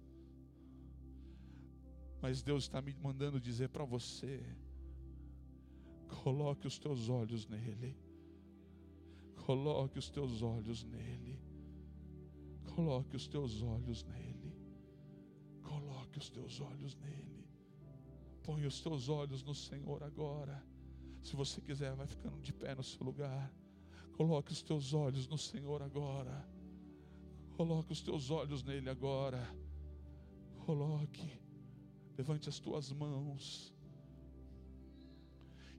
[2.22, 4.42] Mas Deus está me mandando dizer para você:
[6.24, 7.96] coloque os teus olhos nele.
[9.46, 11.38] Coloque os teus olhos nele.
[12.74, 14.58] Coloque os teus olhos nele.
[15.62, 17.46] Coloque os teus olhos nele.
[18.42, 20.64] Põe os teus olhos no Senhor agora.
[21.22, 23.54] Se você quiser, vai ficando de pé no seu lugar.
[24.14, 26.48] Coloque os teus olhos no Senhor agora.
[27.58, 29.46] Coloque os teus olhos nele agora.
[30.66, 31.42] Coloque.
[32.18, 33.73] Levante as tuas mãos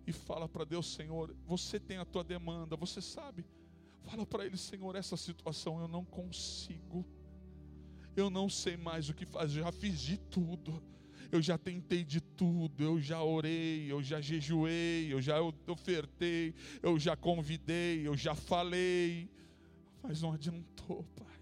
[0.06, 3.44] e fala para Deus, Senhor, você tem a tua demanda, você sabe.
[4.02, 7.04] Fala para Ele, Senhor, essa situação eu não consigo.
[8.14, 10.82] Eu não sei mais o que fazer, já fiz de tudo.
[11.32, 16.98] Eu já tentei de tudo, eu já orei, eu já jejuei, eu já ofertei, eu
[16.98, 19.28] já convidei, eu já falei,
[20.02, 21.34] mas não adiantou, Pai.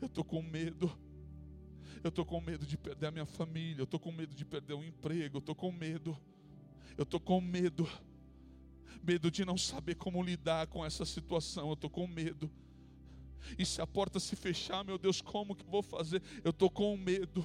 [0.00, 0.90] Eu estou com medo,
[2.02, 4.74] eu estou com medo de perder a minha família, eu estou com medo de perder
[4.74, 6.18] o emprego, eu estou com medo.
[6.96, 7.88] Eu estou com medo.
[9.02, 11.68] Medo de não saber como lidar com essa situação.
[11.68, 12.50] Eu estou com medo.
[13.58, 16.22] E se a porta se fechar, meu Deus, como que vou fazer?
[16.44, 17.44] Eu estou com medo.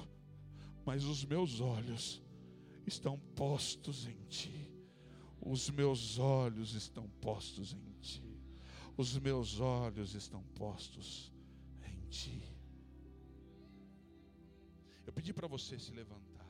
[0.84, 2.22] Mas os meus olhos
[2.86, 4.70] estão postos em Ti.
[5.40, 8.22] Os meus olhos estão postos em Ti.
[8.96, 11.32] Os meus olhos estão postos
[11.86, 12.42] em Ti.
[15.06, 16.46] Eu pedi para você se levantar,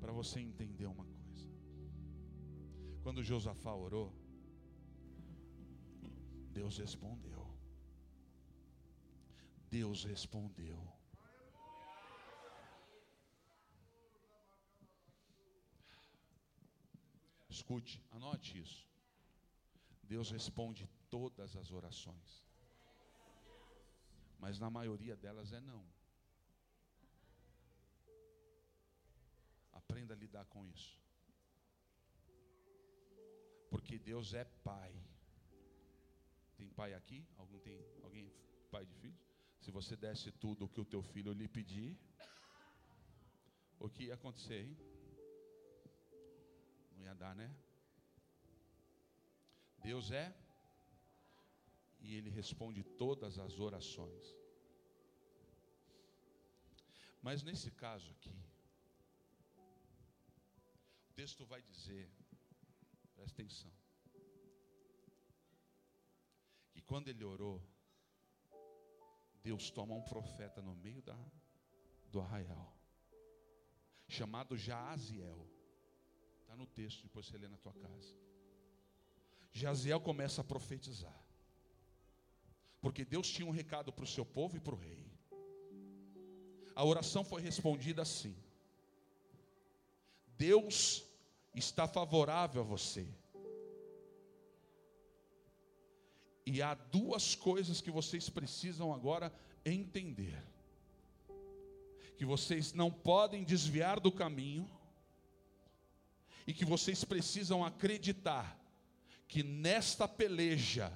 [0.00, 1.23] para você entender uma coisa.
[3.04, 4.10] Quando Josafá orou,
[6.50, 7.46] Deus respondeu.
[9.70, 10.78] Deus respondeu.
[17.50, 18.88] Escute, anote isso.
[20.02, 22.48] Deus responde todas as orações.
[24.38, 25.84] Mas na maioria delas é não.
[29.74, 31.03] Aprenda a lidar com isso.
[33.74, 34.94] Porque Deus é pai.
[36.56, 37.26] Tem pai aqui?
[37.36, 38.32] Alguém tem alguém
[38.70, 39.18] pai de filhos?
[39.62, 41.98] Se você desse tudo o que o teu filho lhe pedir,
[43.80, 44.76] o que ia acontecer, hein?
[46.92, 47.52] Não ia dar, né?
[49.82, 50.32] Deus é
[51.98, 54.24] e ele responde todas as orações.
[57.20, 58.36] Mas nesse caso aqui,
[61.10, 62.08] o texto vai dizer,
[63.14, 63.72] presta atenção,
[66.72, 67.62] que quando ele orou,
[69.42, 71.16] Deus toma um profeta no meio da,
[72.10, 72.74] do arraial,
[74.08, 75.46] chamado Jaziel.
[76.40, 78.14] Está no texto, depois você lê na tua casa.
[79.52, 81.18] Jaziel começa a profetizar.
[82.80, 85.02] Porque Deus tinha um recado para o seu povo e para o rei.
[86.74, 88.36] A oração foi respondida assim:
[90.36, 91.02] Deus
[91.54, 93.06] está favorável a você.
[96.46, 99.32] E há duas coisas que vocês precisam agora
[99.64, 100.36] entender:
[102.16, 104.68] que vocês não podem desviar do caminho,
[106.46, 108.60] e que vocês precisam acreditar
[109.26, 110.92] que nesta peleja,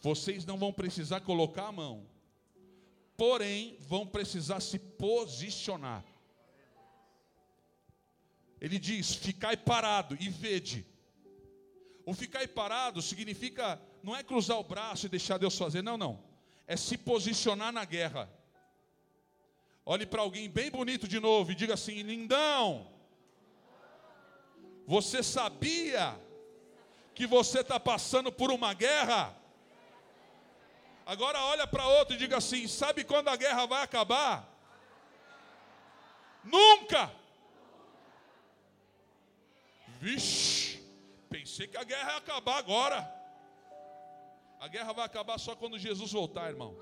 [0.00, 2.06] vocês não vão precisar colocar a mão,
[3.16, 6.04] porém vão precisar se posicionar.
[8.62, 10.86] Ele diz: ficai parado e vede.
[12.06, 16.22] O ficar parado significa, não é cruzar o braço e deixar Deus fazer, não, não.
[16.64, 18.30] É se posicionar na guerra.
[19.84, 22.88] Olhe para alguém bem bonito de novo e diga assim: lindão,
[24.86, 26.16] você sabia
[27.16, 29.36] que você está passando por uma guerra?
[31.04, 34.48] Agora olha para outro e diga assim: sabe quando a guerra vai acabar?
[36.44, 37.21] Nunca!
[40.02, 40.82] Vixe!
[41.30, 43.08] Pensei que a guerra ia acabar agora.
[44.58, 46.76] A guerra vai acabar só quando Jesus voltar, irmão.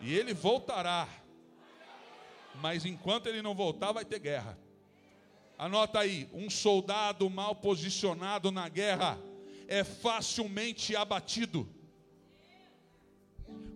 [0.00, 1.08] E ele voltará.
[2.56, 4.58] Mas enquanto ele não voltar, vai ter guerra.
[5.56, 9.16] Anota aí: um soldado mal posicionado na guerra
[9.68, 11.68] é facilmente abatido.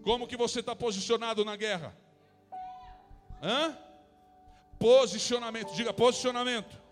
[0.02, 1.96] Como que você está posicionado na guerra?
[3.40, 3.78] Hã?
[4.76, 6.87] Posicionamento, diga posicionamento.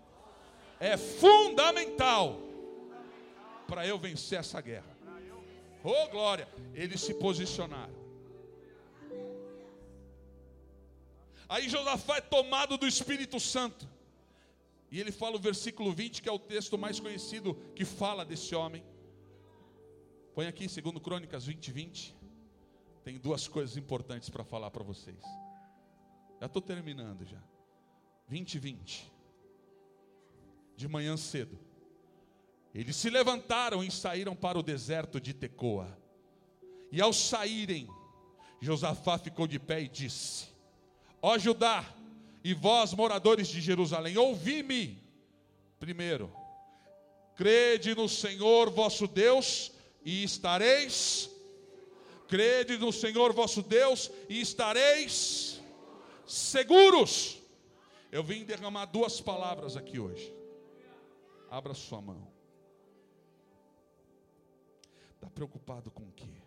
[0.79, 2.39] É fundamental
[3.67, 4.95] para eu vencer essa guerra.
[5.83, 6.47] Oh glória!
[6.73, 7.95] Eles se posicionaram.
[11.49, 13.87] Aí Josafá é tomado do Espírito Santo.
[14.91, 18.55] E ele fala o versículo 20, que é o texto mais conhecido que fala desse
[18.55, 18.83] homem.
[20.33, 22.15] Põe aqui, segundo Crônicas 20, 20.
[23.03, 25.21] Tem duas coisas importantes para falar para vocês.
[26.39, 27.41] Já estou terminando já.
[28.27, 29.16] 20, 20.
[30.77, 31.59] De manhã cedo.
[32.73, 35.97] Eles se levantaram e saíram para o deserto de Tecoa.
[36.91, 37.89] E ao saírem,
[38.61, 40.47] Josafá ficou de pé e disse:
[41.21, 41.83] Ó Judá,
[42.43, 45.01] e vós, moradores de Jerusalém, ouvi-me.
[45.79, 46.31] Primeiro,
[47.35, 49.71] crede no Senhor vosso Deus
[50.05, 51.29] e estareis.
[52.27, 55.59] Crede no Senhor vosso Deus e estareis
[56.27, 57.39] seguros.
[58.11, 60.36] Eu vim derramar duas palavras aqui hoje.
[61.49, 62.27] Abra sua mão.
[65.15, 66.41] Está preocupado com o quê?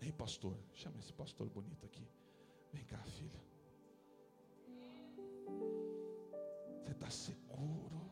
[0.00, 2.08] Ei, pastor, chama esse pastor bonito aqui.
[2.72, 3.44] Vem cá, filha.
[6.82, 8.10] Você está seguro?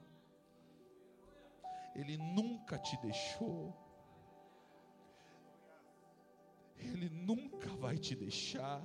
[1.95, 3.73] Ele nunca te deixou.
[6.77, 8.83] Ele nunca vai te deixar.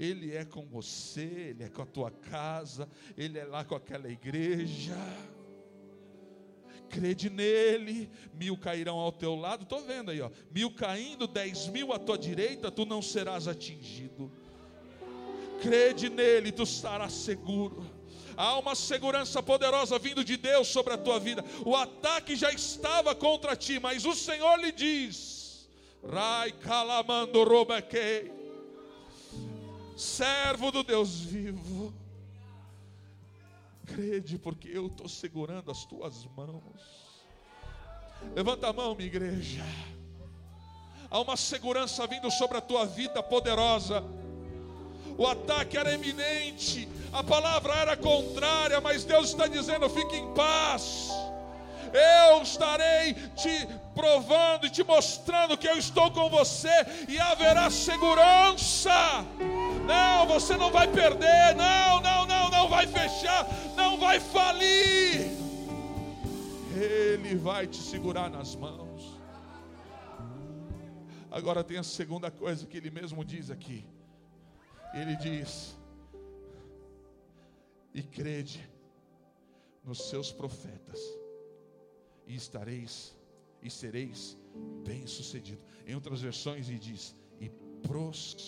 [0.00, 4.10] Ele é com você, Ele é com a tua casa, Ele é lá com aquela
[4.10, 4.96] igreja
[6.90, 11.92] crede nele, mil cairão ao teu lado, estou vendo aí, ó, mil caindo, dez mil
[11.92, 14.30] à tua direita, tu não serás atingido.
[15.62, 17.86] Crede nele, tu estarás seguro.
[18.36, 21.44] Há uma segurança poderosa vindo de Deus sobre a tua vida.
[21.64, 25.68] O ataque já estava contra ti, mas o Senhor lhe diz:
[26.02, 28.32] Rai calamando robequei,
[30.00, 31.94] servo do Deus vivo
[33.94, 37.24] crede, porque eu estou segurando as tuas mãos.
[38.34, 39.64] Levanta a mão, minha igreja.
[41.10, 44.04] Há uma segurança vindo sobre a tua vida poderosa.
[45.18, 51.08] O ataque era iminente, a palavra era contrária, mas Deus está dizendo: fique em paz.
[51.92, 56.68] Eu estarei te provando e te mostrando que eu estou com você
[57.08, 59.24] e haverá segurança.
[59.86, 61.54] Não, você não vai perder.
[61.56, 63.46] Não, não, não, não vai fechar.
[63.76, 65.30] Não vai falir.
[66.74, 69.18] Ele vai te segurar nas mãos.
[71.30, 73.84] Agora tem a segunda coisa que ele mesmo diz aqui.
[74.92, 75.76] Ele diz:
[77.94, 78.68] E crede
[79.84, 81.00] nos seus profetas,
[82.30, 83.16] e estareis
[83.60, 84.38] e sereis
[84.84, 85.60] bem-sucedido.
[85.86, 87.48] Em outras versões ele diz: E
[87.82, 88.40] prosperareis.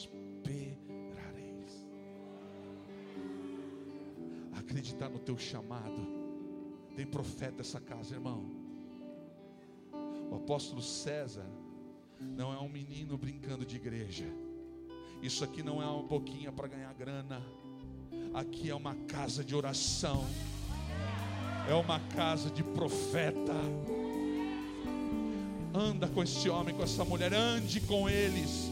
[4.53, 6.23] Acreditar no teu chamado.
[6.95, 8.45] Tem profeta essa casa, irmão.
[10.31, 11.49] O apóstolo César
[12.21, 14.27] não é um menino brincando de igreja.
[15.21, 17.43] Isso aqui não é uma boquinha para ganhar grana.
[18.33, 20.25] Aqui é uma casa de oração.
[21.69, 23.55] É uma casa de profeta.
[25.75, 28.71] Anda com esse homem, com essa mulher, ande com eles.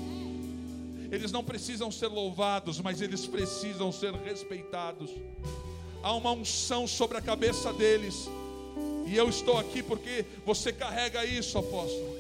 [1.11, 5.11] Eles não precisam ser louvados, mas eles precisam ser respeitados.
[6.03, 8.29] Há uma unção sobre a cabeça deles.
[9.07, 12.17] E eu estou aqui porque você carrega isso, apóstolo.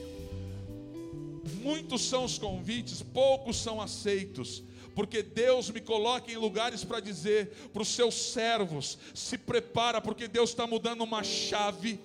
[1.62, 4.62] Muitos são os convites, poucos são aceitos,
[5.01, 10.29] porque Deus me coloca em lugares para dizer para os seus servos: se prepara, porque
[10.29, 11.99] Deus está mudando uma chave.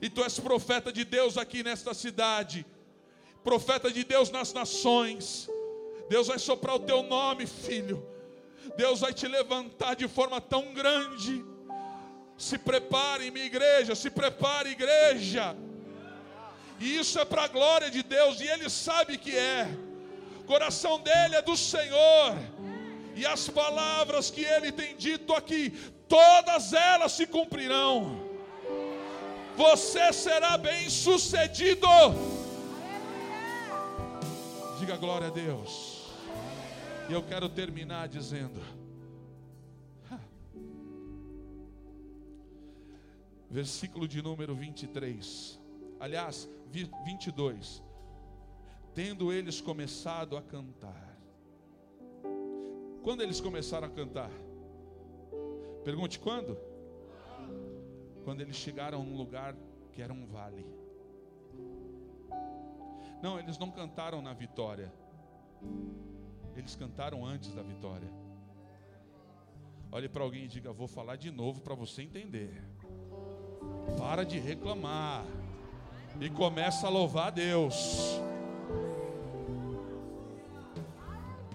[0.00, 2.64] E tu és profeta de Deus aqui nesta cidade,
[3.42, 5.50] profeta de Deus nas nações.
[6.08, 8.06] Deus vai soprar o teu nome, filho.
[8.76, 11.44] Deus vai te levantar de forma tão grande.
[12.38, 15.56] Se prepare, minha igreja, se prepare, igreja.
[16.78, 19.93] E isso é para a glória de Deus, e Ele sabe que é.
[20.46, 22.36] Coração dele é do Senhor.
[23.14, 25.70] E as palavras que Ele tem dito aqui,
[26.08, 28.24] todas elas se cumprirão.
[29.56, 31.86] Você será bem sucedido.
[34.80, 36.10] Diga glória a Deus.
[37.08, 38.60] E eu quero terminar dizendo:
[43.54, 45.60] versículo de número 23.
[46.00, 47.83] Aliás, 22.
[48.94, 51.18] Tendo eles começado a cantar.
[53.02, 54.30] Quando eles começaram a cantar?
[55.84, 56.56] Pergunte quando?
[58.24, 59.54] Quando eles chegaram a um lugar
[59.92, 60.64] que era um vale.
[63.20, 64.92] Não, eles não cantaram na vitória.
[66.56, 68.08] Eles cantaram antes da vitória.
[69.90, 72.62] Olhe para alguém e diga: Vou falar de novo para você entender.
[73.98, 75.26] Para de reclamar
[76.20, 78.20] e começa a louvar a Deus.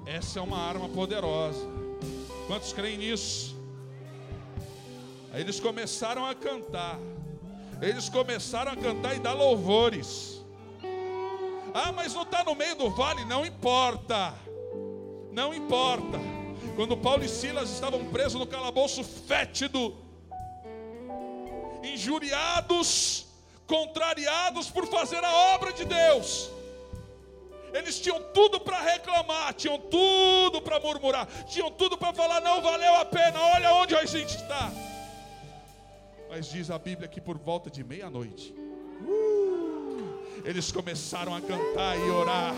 [0.10, 1.68] Essa é uma arma poderosa.
[2.48, 3.56] Quantos creem nisso?
[5.32, 6.98] Aí eles começaram a cantar.
[7.80, 10.42] Eles começaram a cantar e dar louvores.
[11.76, 14.34] Ah, mas não está no meio do vale, não importa.
[15.32, 16.18] Não importa.
[16.76, 19.96] Quando Paulo e Silas estavam presos no calabouço fétido,
[21.84, 23.28] injuriados,
[23.68, 26.50] contrariados por fazer a obra de Deus.
[27.74, 32.96] Eles tinham tudo para reclamar, tinham tudo para murmurar, tinham tudo para falar: não valeu
[32.96, 34.72] a pena, olha onde a gente está.
[36.30, 38.54] Mas diz a Bíblia que por volta de meia-noite,
[39.02, 42.54] uh, eles começaram a cantar e orar.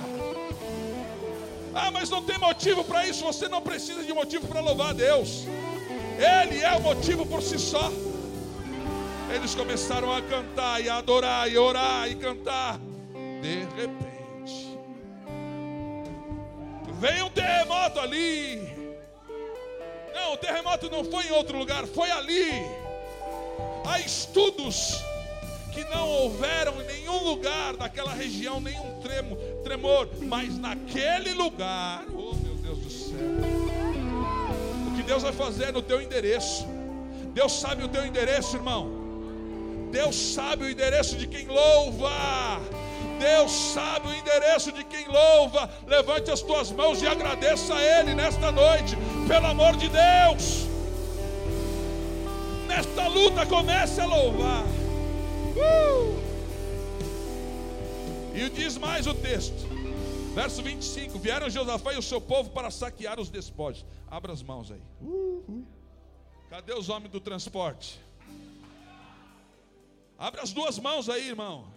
[1.74, 5.46] Ah, mas não tem motivo para isso, você não precisa de motivo para louvar Deus,
[6.18, 7.90] Ele é o motivo por si só.
[9.34, 12.78] Eles começaram a cantar e a adorar e orar e cantar.
[13.42, 14.11] De repente,
[17.02, 18.62] veio um terremoto ali.
[20.14, 22.52] Não, o terremoto não foi em outro lugar, foi ali.
[23.84, 25.04] Há estudos
[25.74, 32.36] que não houveram em nenhum lugar daquela região nenhum tremo, tremor, mas naquele lugar, oh
[32.36, 33.18] meu Deus do céu,
[34.88, 36.68] o que Deus vai fazer no teu endereço?
[37.34, 39.02] Deus sabe o teu endereço, irmão.
[39.90, 42.12] Deus sabe o endereço de quem louva.
[43.22, 45.70] Deus sabe o endereço de quem louva.
[45.86, 48.98] Levante as tuas mãos e agradeça a Ele nesta noite,
[49.28, 50.66] pelo amor de Deus.
[52.68, 54.64] Nesta luta, comece a louvar.
[55.56, 56.20] Uh!
[58.34, 59.68] E diz mais o texto,
[60.34, 63.86] verso 25: Vieram Josafá e o seu povo para saquear os despojos.
[64.10, 64.82] Abra as mãos aí.
[65.00, 65.64] Uh.
[66.50, 68.02] Cadê os homens do transporte?
[70.18, 71.71] Abre as duas mãos aí, irmão.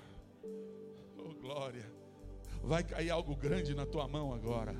[1.45, 1.85] Glória.
[2.63, 4.75] Vai cair algo grande na tua mão agora.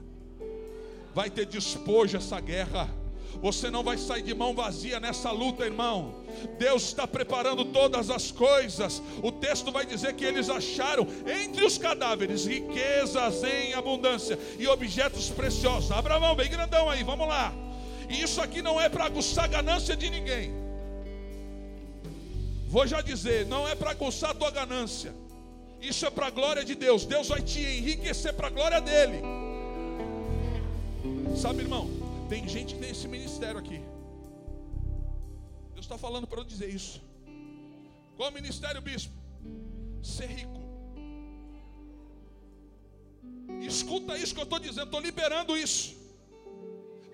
[1.15, 2.89] Vai ter despojo essa guerra.
[3.43, 6.25] Você não vai sair de mão vazia nessa luta, irmão.
[6.59, 9.03] Deus está preparando todas as coisas.
[9.23, 15.29] O texto vai dizer que eles acharam entre os cadáveres riquezas em abundância e objetos
[15.29, 15.91] preciosos.
[15.91, 17.53] Abra a mão, bem grandão aí, vamos lá.
[18.09, 20.51] E isso aqui não é para aguçar a ganância de ninguém.
[22.67, 25.24] Vou já dizer, não é para aguçar a tua ganância.
[25.91, 27.05] Isso é para a glória de Deus.
[27.05, 29.19] Deus vai te enriquecer para a glória dele.
[31.37, 31.89] Sabe, irmão?
[32.29, 33.81] Tem gente que tem esse ministério aqui.
[35.75, 37.03] Deus está falando para eu dizer isso.
[38.17, 39.13] Qual ministério, bispo?
[40.03, 40.61] Ser rico.
[43.61, 45.97] Escuta isso que eu estou dizendo, estou liberando isso.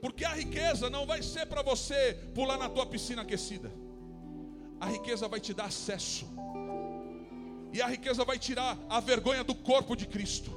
[0.00, 3.70] Porque a riqueza não vai ser para você pular na tua piscina aquecida.
[4.78, 6.26] A riqueza vai te dar acesso.
[7.72, 10.50] E a riqueza vai tirar a vergonha do corpo de Cristo.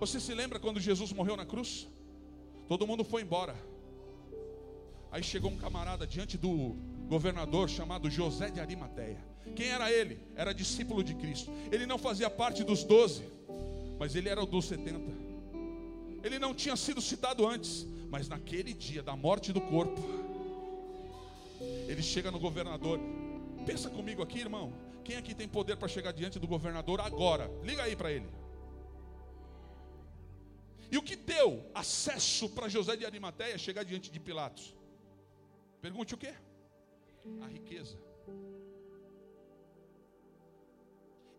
[0.00, 1.86] Você se lembra quando Jesus morreu na cruz?
[2.66, 3.54] Todo mundo foi embora.
[5.12, 6.76] Aí chegou um camarada diante do
[7.08, 9.22] governador chamado José de Arimateia.
[9.54, 10.18] Quem era ele?
[10.34, 11.50] Era discípulo de Cristo.
[11.70, 13.22] Ele não fazia parte dos doze,
[13.98, 15.12] mas ele era o dos setenta.
[16.22, 20.00] Ele não tinha sido citado antes, mas naquele dia da morte do corpo,
[21.86, 22.98] ele chega no governador.
[23.66, 24.72] Pensa comigo aqui, irmão.
[25.04, 27.50] Quem aqui tem poder para chegar diante do governador agora?
[27.62, 28.28] Liga aí para ele.
[30.90, 34.74] E o que deu acesso para José de Arimateia chegar diante de Pilatos?
[35.80, 36.32] Pergunte o que?
[37.42, 37.98] A riqueza.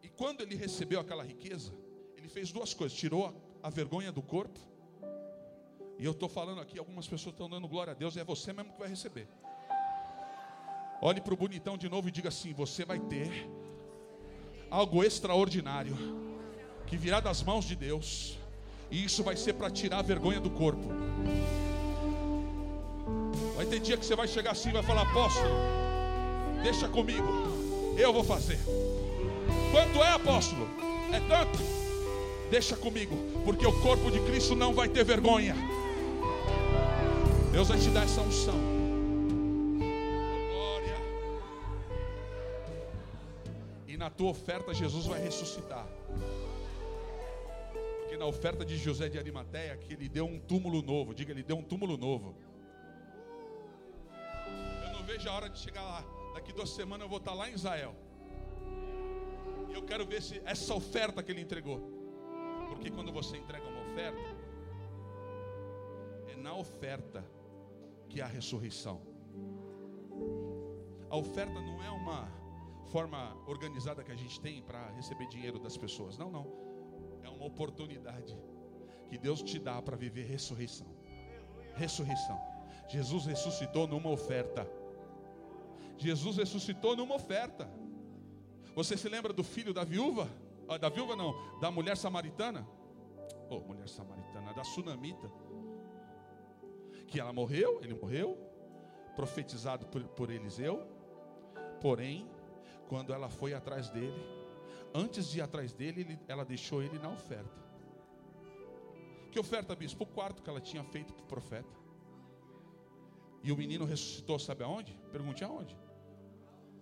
[0.03, 1.73] E quando ele recebeu aquela riqueza,
[2.15, 3.33] ele fez duas coisas: tirou a,
[3.67, 4.59] a vergonha do corpo.
[5.97, 8.51] E eu estou falando aqui, algumas pessoas estão dando glória a Deus, e é você
[8.51, 9.27] mesmo que vai receber.
[11.01, 13.49] Olhe para o bonitão de novo e diga assim: Você vai ter
[14.69, 15.95] algo extraordinário
[16.87, 18.37] que virá das mãos de Deus
[18.89, 20.87] e isso vai ser para tirar a vergonha do corpo.
[23.55, 25.49] Vai ter dia que você vai chegar assim e vai falar: Apóstolo,
[26.63, 27.27] deixa comigo,
[27.97, 28.59] eu vou fazer.
[29.71, 30.67] Quanto é, apóstolo?
[31.11, 31.59] É tanto.
[32.49, 35.55] Deixa comigo, porque o corpo de Cristo não vai ter vergonha.
[37.51, 38.74] Deus vai te dar essa unção.
[43.95, 45.87] E na tua oferta, Jesus vai ressuscitar
[48.25, 51.13] na oferta de José de Arimateia que ele deu um túmulo novo.
[51.13, 52.35] Diga, ele deu um túmulo novo.
[54.83, 56.03] Eu não vejo a hora de chegar lá.
[56.33, 57.95] Daqui duas semanas eu vou estar lá em Israel.
[59.69, 61.79] E eu quero ver se essa oferta que ele entregou.
[62.69, 64.35] Porque quando você entrega uma oferta,
[66.33, 67.23] é na oferta
[68.09, 69.01] que há a ressurreição.
[71.11, 72.27] A oferta não é uma
[72.85, 76.17] forma organizada que a gente tem para receber dinheiro das pessoas.
[76.17, 76.65] Não, não
[77.35, 78.37] uma oportunidade
[79.09, 80.87] que Deus te dá para viver ressurreição.
[81.75, 82.39] Ressurreição.
[82.87, 84.67] Jesus ressuscitou numa oferta.
[85.97, 87.69] Jesus ressuscitou numa oferta.
[88.73, 90.27] Você se lembra do filho da viúva?
[90.67, 92.67] Ah, da viúva não, da mulher samaritana?
[93.49, 95.31] Oh, mulher samaritana, da sunamita.
[97.07, 98.37] Que ela morreu, ele morreu,
[99.15, 100.87] profetizado por, por Eliseu.
[101.79, 102.27] Porém,
[102.87, 104.45] quando ela foi atrás dele,
[104.97, 107.51] Antes de ir atrás dele, ele, ela deixou ele na oferta.
[109.29, 110.05] Que oferta, bispo?
[110.05, 111.77] O quarto que ela tinha feito para o profeta.
[113.43, 114.97] E o menino ressuscitou, sabe aonde?
[115.11, 115.77] Pergunte aonde?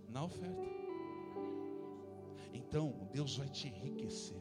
[0.08, 0.62] Na oferta.
[2.54, 4.38] Então, Deus vai te enriquecer.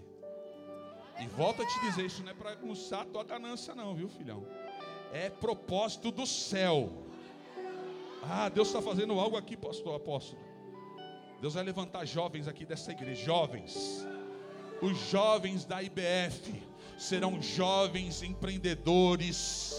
[1.19, 4.11] E volta a te dizer, isso não é para aguçar a tua ganância, não, viu,
[4.11, 4.47] filhão?
[5.15, 6.91] É propósito do céu.
[8.23, 10.52] Ah, Deus está fazendo algo aqui, pastor apóstolo.
[11.43, 14.07] Deus vai levantar jovens aqui dessa igreja, jovens.
[14.81, 16.63] Os jovens da IBF
[16.97, 19.75] serão jovens empreendedores.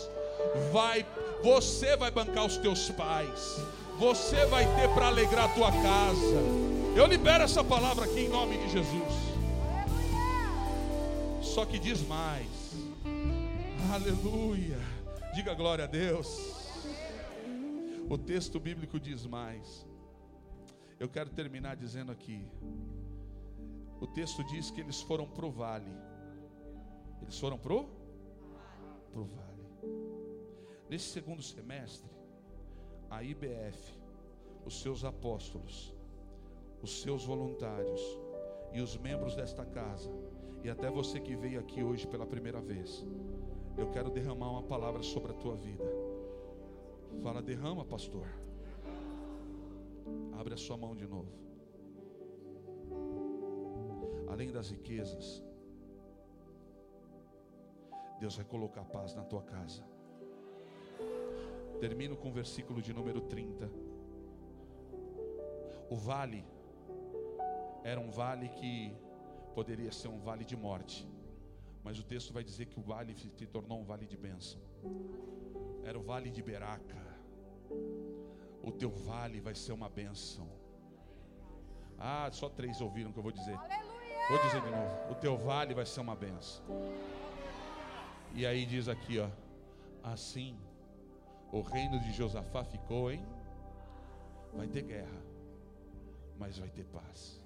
[0.74, 1.06] Vai,
[1.42, 3.62] você vai bancar os teus pais.
[3.98, 6.36] Você vai ter para alegrar a tua casa.
[6.98, 9.14] Eu libero essa palavra aqui em nome de Jesus.
[11.42, 12.50] Só que diz mais.
[13.90, 14.82] Aleluia.
[15.34, 16.28] Diga glória a Deus.
[18.10, 19.93] O texto bíblico diz mais.
[21.04, 22.48] Eu quero terminar dizendo aqui.
[24.00, 25.92] O texto diz que eles foram pro vale.
[27.22, 27.90] Eles foram pro
[29.12, 29.66] pro vale.
[30.90, 32.10] Nesse segundo semestre,
[33.10, 34.00] a IBF,
[34.66, 35.94] os seus apóstolos,
[36.82, 38.02] os seus voluntários
[38.72, 40.10] e os membros desta casa,
[40.64, 43.06] e até você que veio aqui hoje pela primeira vez,
[43.78, 45.84] eu quero derramar uma palavra sobre a tua vida.
[47.22, 48.43] Fala, derrama, pastor.
[50.40, 51.32] Abre a sua mão de novo.
[54.28, 55.44] Além das riquezas,
[58.20, 59.84] Deus vai colocar paz na tua casa.
[61.80, 63.70] Termino com o versículo de número 30.
[65.90, 66.44] O vale
[67.84, 68.96] era um vale que
[69.54, 71.08] poderia ser um vale de morte,
[71.84, 74.60] mas o texto vai dizer que o vale se tornou um vale de bênção.
[75.84, 77.04] Era o vale de Beraca.
[78.64, 80.48] O teu vale vai ser uma bênção.
[82.00, 83.56] Ah, só três ouviram o que eu vou dizer.
[83.56, 84.28] Aleluia!
[84.30, 85.12] Vou dizer de novo.
[85.12, 86.64] O teu vale vai ser uma bênção.
[88.34, 89.30] E aí diz aqui, ó.
[90.02, 90.58] Assim,
[91.52, 93.24] o reino de Josafá ficou em.
[94.54, 95.22] Vai ter guerra,
[96.38, 97.44] mas vai ter paz.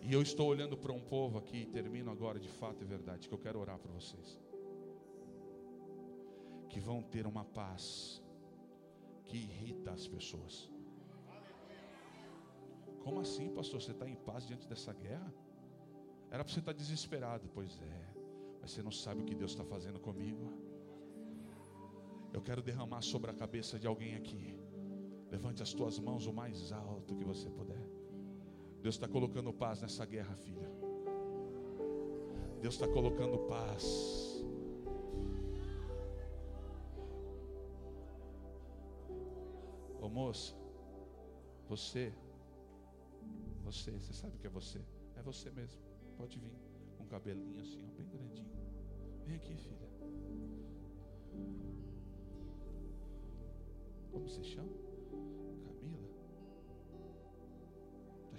[0.00, 3.34] E eu estou olhando para um povo aqui, termino agora de fato e verdade, que
[3.34, 4.38] eu quero orar por vocês.
[6.68, 8.23] Que vão ter uma paz
[9.24, 10.70] que irrita as pessoas.
[13.02, 13.82] Como assim, pastor?
[13.82, 15.32] Você está em paz diante dessa guerra?
[16.30, 17.48] Era para você estar tá desesperado.
[17.52, 18.14] Pois é,
[18.60, 20.52] mas você não sabe o que Deus está fazendo comigo.
[22.32, 24.58] Eu quero derramar sobre a cabeça de alguém aqui.
[25.30, 27.88] Levante as tuas mãos o mais alto que você puder.
[28.82, 30.70] Deus está colocando paz nessa guerra, filha.
[32.60, 34.33] Deus está colocando paz.
[40.14, 40.54] Moça,
[41.68, 42.14] você,
[43.64, 44.80] você, você sabe que é você?
[45.16, 45.80] É você mesmo.
[46.16, 46.56] Pode vir
[46.96, 48.56] com um cabelinho assim, ó, bem grandinho.
[49.26, 49.88] Vem aqui, filha.
[54.12, 54.84] Como você chama?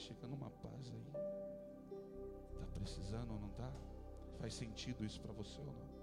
[0.05, 1.05] chegando uma paz aí.
[2.53, 3.71] Está precisando ou não está?
[4.39, 5.95] Faz sentido isso para você ou não?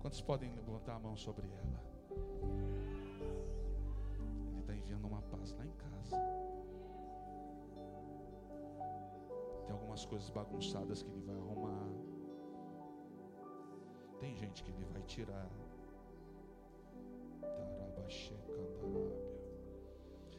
[0.00, 2.53] Quantos podem levantar a mão sobre ela?
[4.84, 6.16] Enviando uma paz lá em casa.
[9.66, 11.88] Tem algumas coisas bagunçadas que ele vai arrumar.
[14.20, 15.50] Tem gente que ele vai tirar.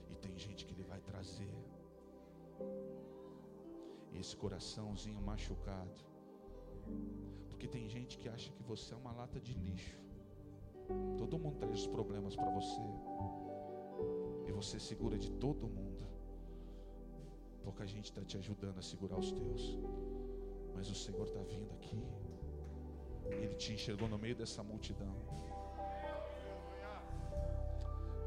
[0.10, 1.50] E tem gente que ele vai trazer
[4.14, 6.00] esse coraçãozinho machucado.
[7.50, 10.00] Porque tem gente que acha que você é uma lata de lixo.
[11.18, 12.82] Todo mundo traz os problemas para você.
[14.48, 16.06] E você segura de todo mundo.
[17.64, 19.78] Pouca gente está te ajudando a segurar os teus.
[20.74, 22.04] Mas o Senhor está vindo aqui.
[23.26, 25.16] Ele te enxergou no meio dessa multidão.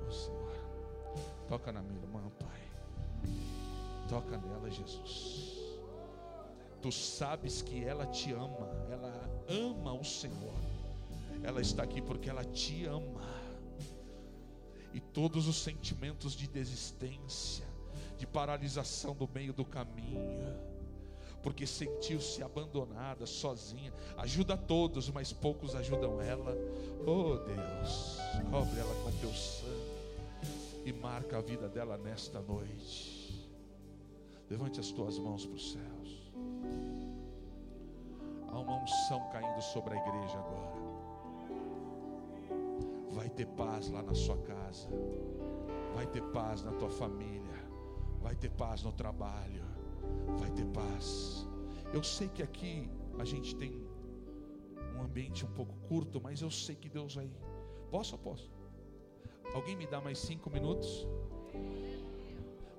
[0.06, 0.52] Oh Senhor,
[1.46, 2.62] toca na minha irmã, Pai.
[4.08, 5.58] Toca nela, Jesus.
[6.80, 9.12] Tu sabes que ela te ama, ela
[9.48, 10.54] ama o Senhor.
[11.42, 13.37] Ela está aqui porque ela te ama.
[14.92, 17.66] E todos os sentimentos de desistência,
[18.16, 20.56] de paralisação do meio do caminho,
[21.42, 23.92] porque sentiu-se abandonada, sozinha.
[24.16, 26.56] Ajuda todos, mas poucos ajudam ela.
[27.06, 28.18] Oh Deus,
[28.50, 29.98] cobre ela com teu sangue
[30.84, 33.48] e marca a vida dela nesta noite.
[34.48, 36.32] Levante as tuas mãos para os céus.
[38.48, 40.87] Há uma unção caindo sobre a igreja agora.
[43.38, 44.88] Ter paz lá na sua casa.
[45.94, 47.70] Vai ter paz na tua família.
[48.20, 49.62] Vai ter paz no trabalho.
[50.40, 51.46] Vai ter paz.
[51.94, 53.80] Eu sei que aqui a gente tem
[54.96, 57.30] um ambiente um pouco curto, mas eu sei que Deus vai.
[57.92, 58.50] Posso ou posso?
[59.54, 61.06] Alguém me dá mais cinco minutos?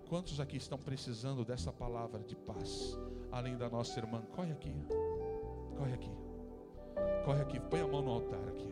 [0.10, 3.00] Quantos aqui estão precisando dessa palavra de paz?
[3.32, 4.76] Além da nossa irmã, corre aqui,
[5.78, 6.12] corre aqui,
[7.24, 8.70] corre aqui, põe a mão no altar aqui.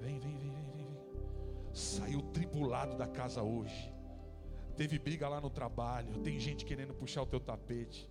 [0.00, 0.49] Vem, vem, vem.
[1.72, 3.92] Saiu tribulado da casa hoje.
[4.76, 6.18] Teve briga lá no trabalho.
[6.18, 8.10] Tem gente querendo puxar o teu tapete.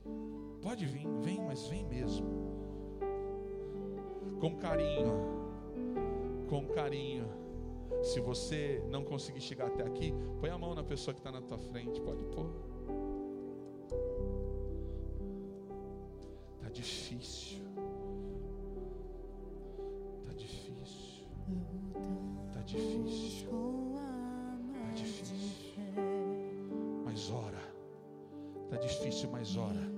[0.61, 2.27] Pode vir, vem, mas vem mesmo.
[4.39, 5.13] Com carinho,
[6.47, 7.39] com carinho
[8.03, 11.41] se você não conseguir chegar até aqui, põe a mão na pessoa que está na
[11.41, 11.99] tua frente.
[12.01, 12.49] Pode pôr.
[16.61, 17.59] Tá difícil.
[20.25, 21.25] Tá difícil.
[22.53, 23.28] Tá difícil.
[29.19, 29.91] Difícil, mas ora.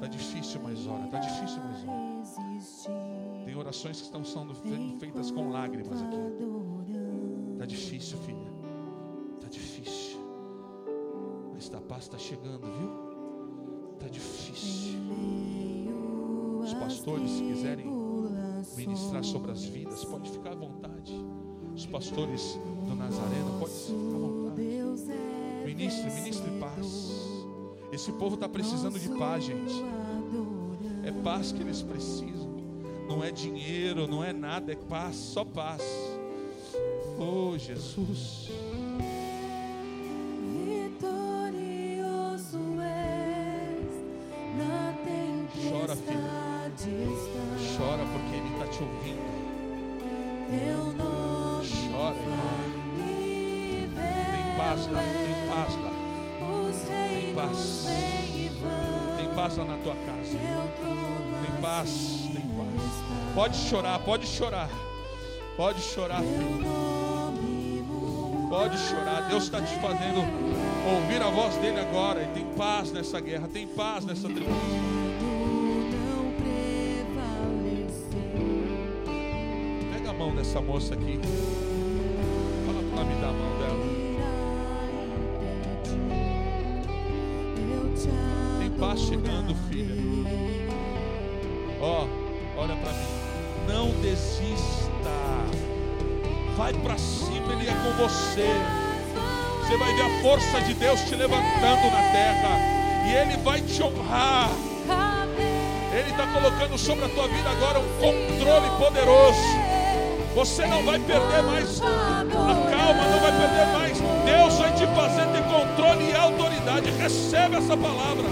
[0.00, 1.06] Tá difícil, mas ora.
[1.08, 3.44] Tá difícil, mas ora.
[3.44, 4.54] Tem orações que estão sendo
[4.98, 6.16] feitas com lágrimas aqui.
[7.52, 8.52] Está difícil, filha.
[9.36, 10.18] Está difícil.
[11.54, 13.94] Mas a paz está chegando, viu?
[13.94, 14.98] Está difícil.
[16.62, 17.86] Os pastores, se quiserem
[18.76, 21.14] ministrar sobre as vidas, pode ficar à vontade.
[21.74, 24.62] Os pastores do Nazareno, pode ficar à vontade.
[27.92, 29.74] Esse povo está precisando de paz, gente.
[31.04, 32.56] É paz que eles precisam.
[33.08, 35.82] Não é dinheiro, não é nada, é paz, só paz.
[37.18, 38.50] Oh, Jesus.
[63.36, 64.70] Pode chorar, pode chorar.
[65.58, 66.64] Pode chorar, filho.
[68.48, 69.28] Pode chorar.
[69.28, 70.20] Deus está te fazendo
[70.90, 72.22] ouvir a voz dele agora.
[72.22, 74.56] E tem paz nessa guerra, tem paz nessa tribulação.
[79.92, 81.20] Pega a mão dessa moça aqui.
[82.64, 83.84] Fala para me dar a mão dela.
[88.60, 89.94] Tem paz chegando, filha.
[91.82, 93.15] Ó, oh, olha para mim.
[93.68, 94.76] Não desista.
[96.56, 98.48] Vai para cima, Ele é com você.
[99.60, 102.58] Você vai ver a força de Deus te levantando na terra.
[103.06, 104.50] E Ele vai te honrar.
[105.92, 109.40] Ele está colocando sobre a tua vida agora um controle poderoso.
[110.34, 112.24] Você não vai perder mais a
[112.70, 113.98] calma, não vai perder mais.
[114.24, 116.90] Deus vai te fazer ter controle e autoridade.
[116.90, 118.24] Receba essa palavra.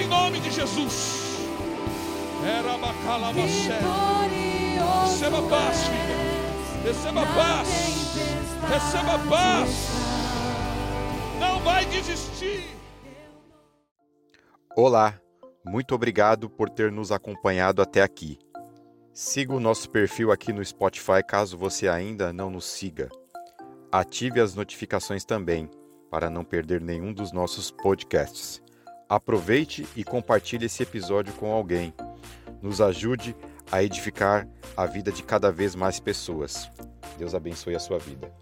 [0.00, 1.20] Em nome de Jesus.
[2.44, 2.74] Era
[5.20, 6.82] Receba paz, filha.
[6.82, 7.68] Receba paz.
[8.70, 9.88] Receba paz.
[11.38, 12.64] Não vai desistir.
[14.74, 15.20] Olá,
[15.62, 18.38] muito obrigado por ter nos acompanhado até aqui.
[19.12, 23.10] Siga o nosso perfil aqui no Spotify caso você ainda não nos siga.
[23.92, 25.68] Ative as notificações também
[26.10, 28.62] para não perder nenhum dos nossos podcasts.
[29.06, 31.92] Aproveite e compartilhe esse episódio com alguém.
[32.62, 33.36] Nos ajude
[33.70, 34.46] a edificar
[34.76, 36.70] a vida de cada vez mais pessoas.
[37.18, 38.32] Deus abençoe a sua vida.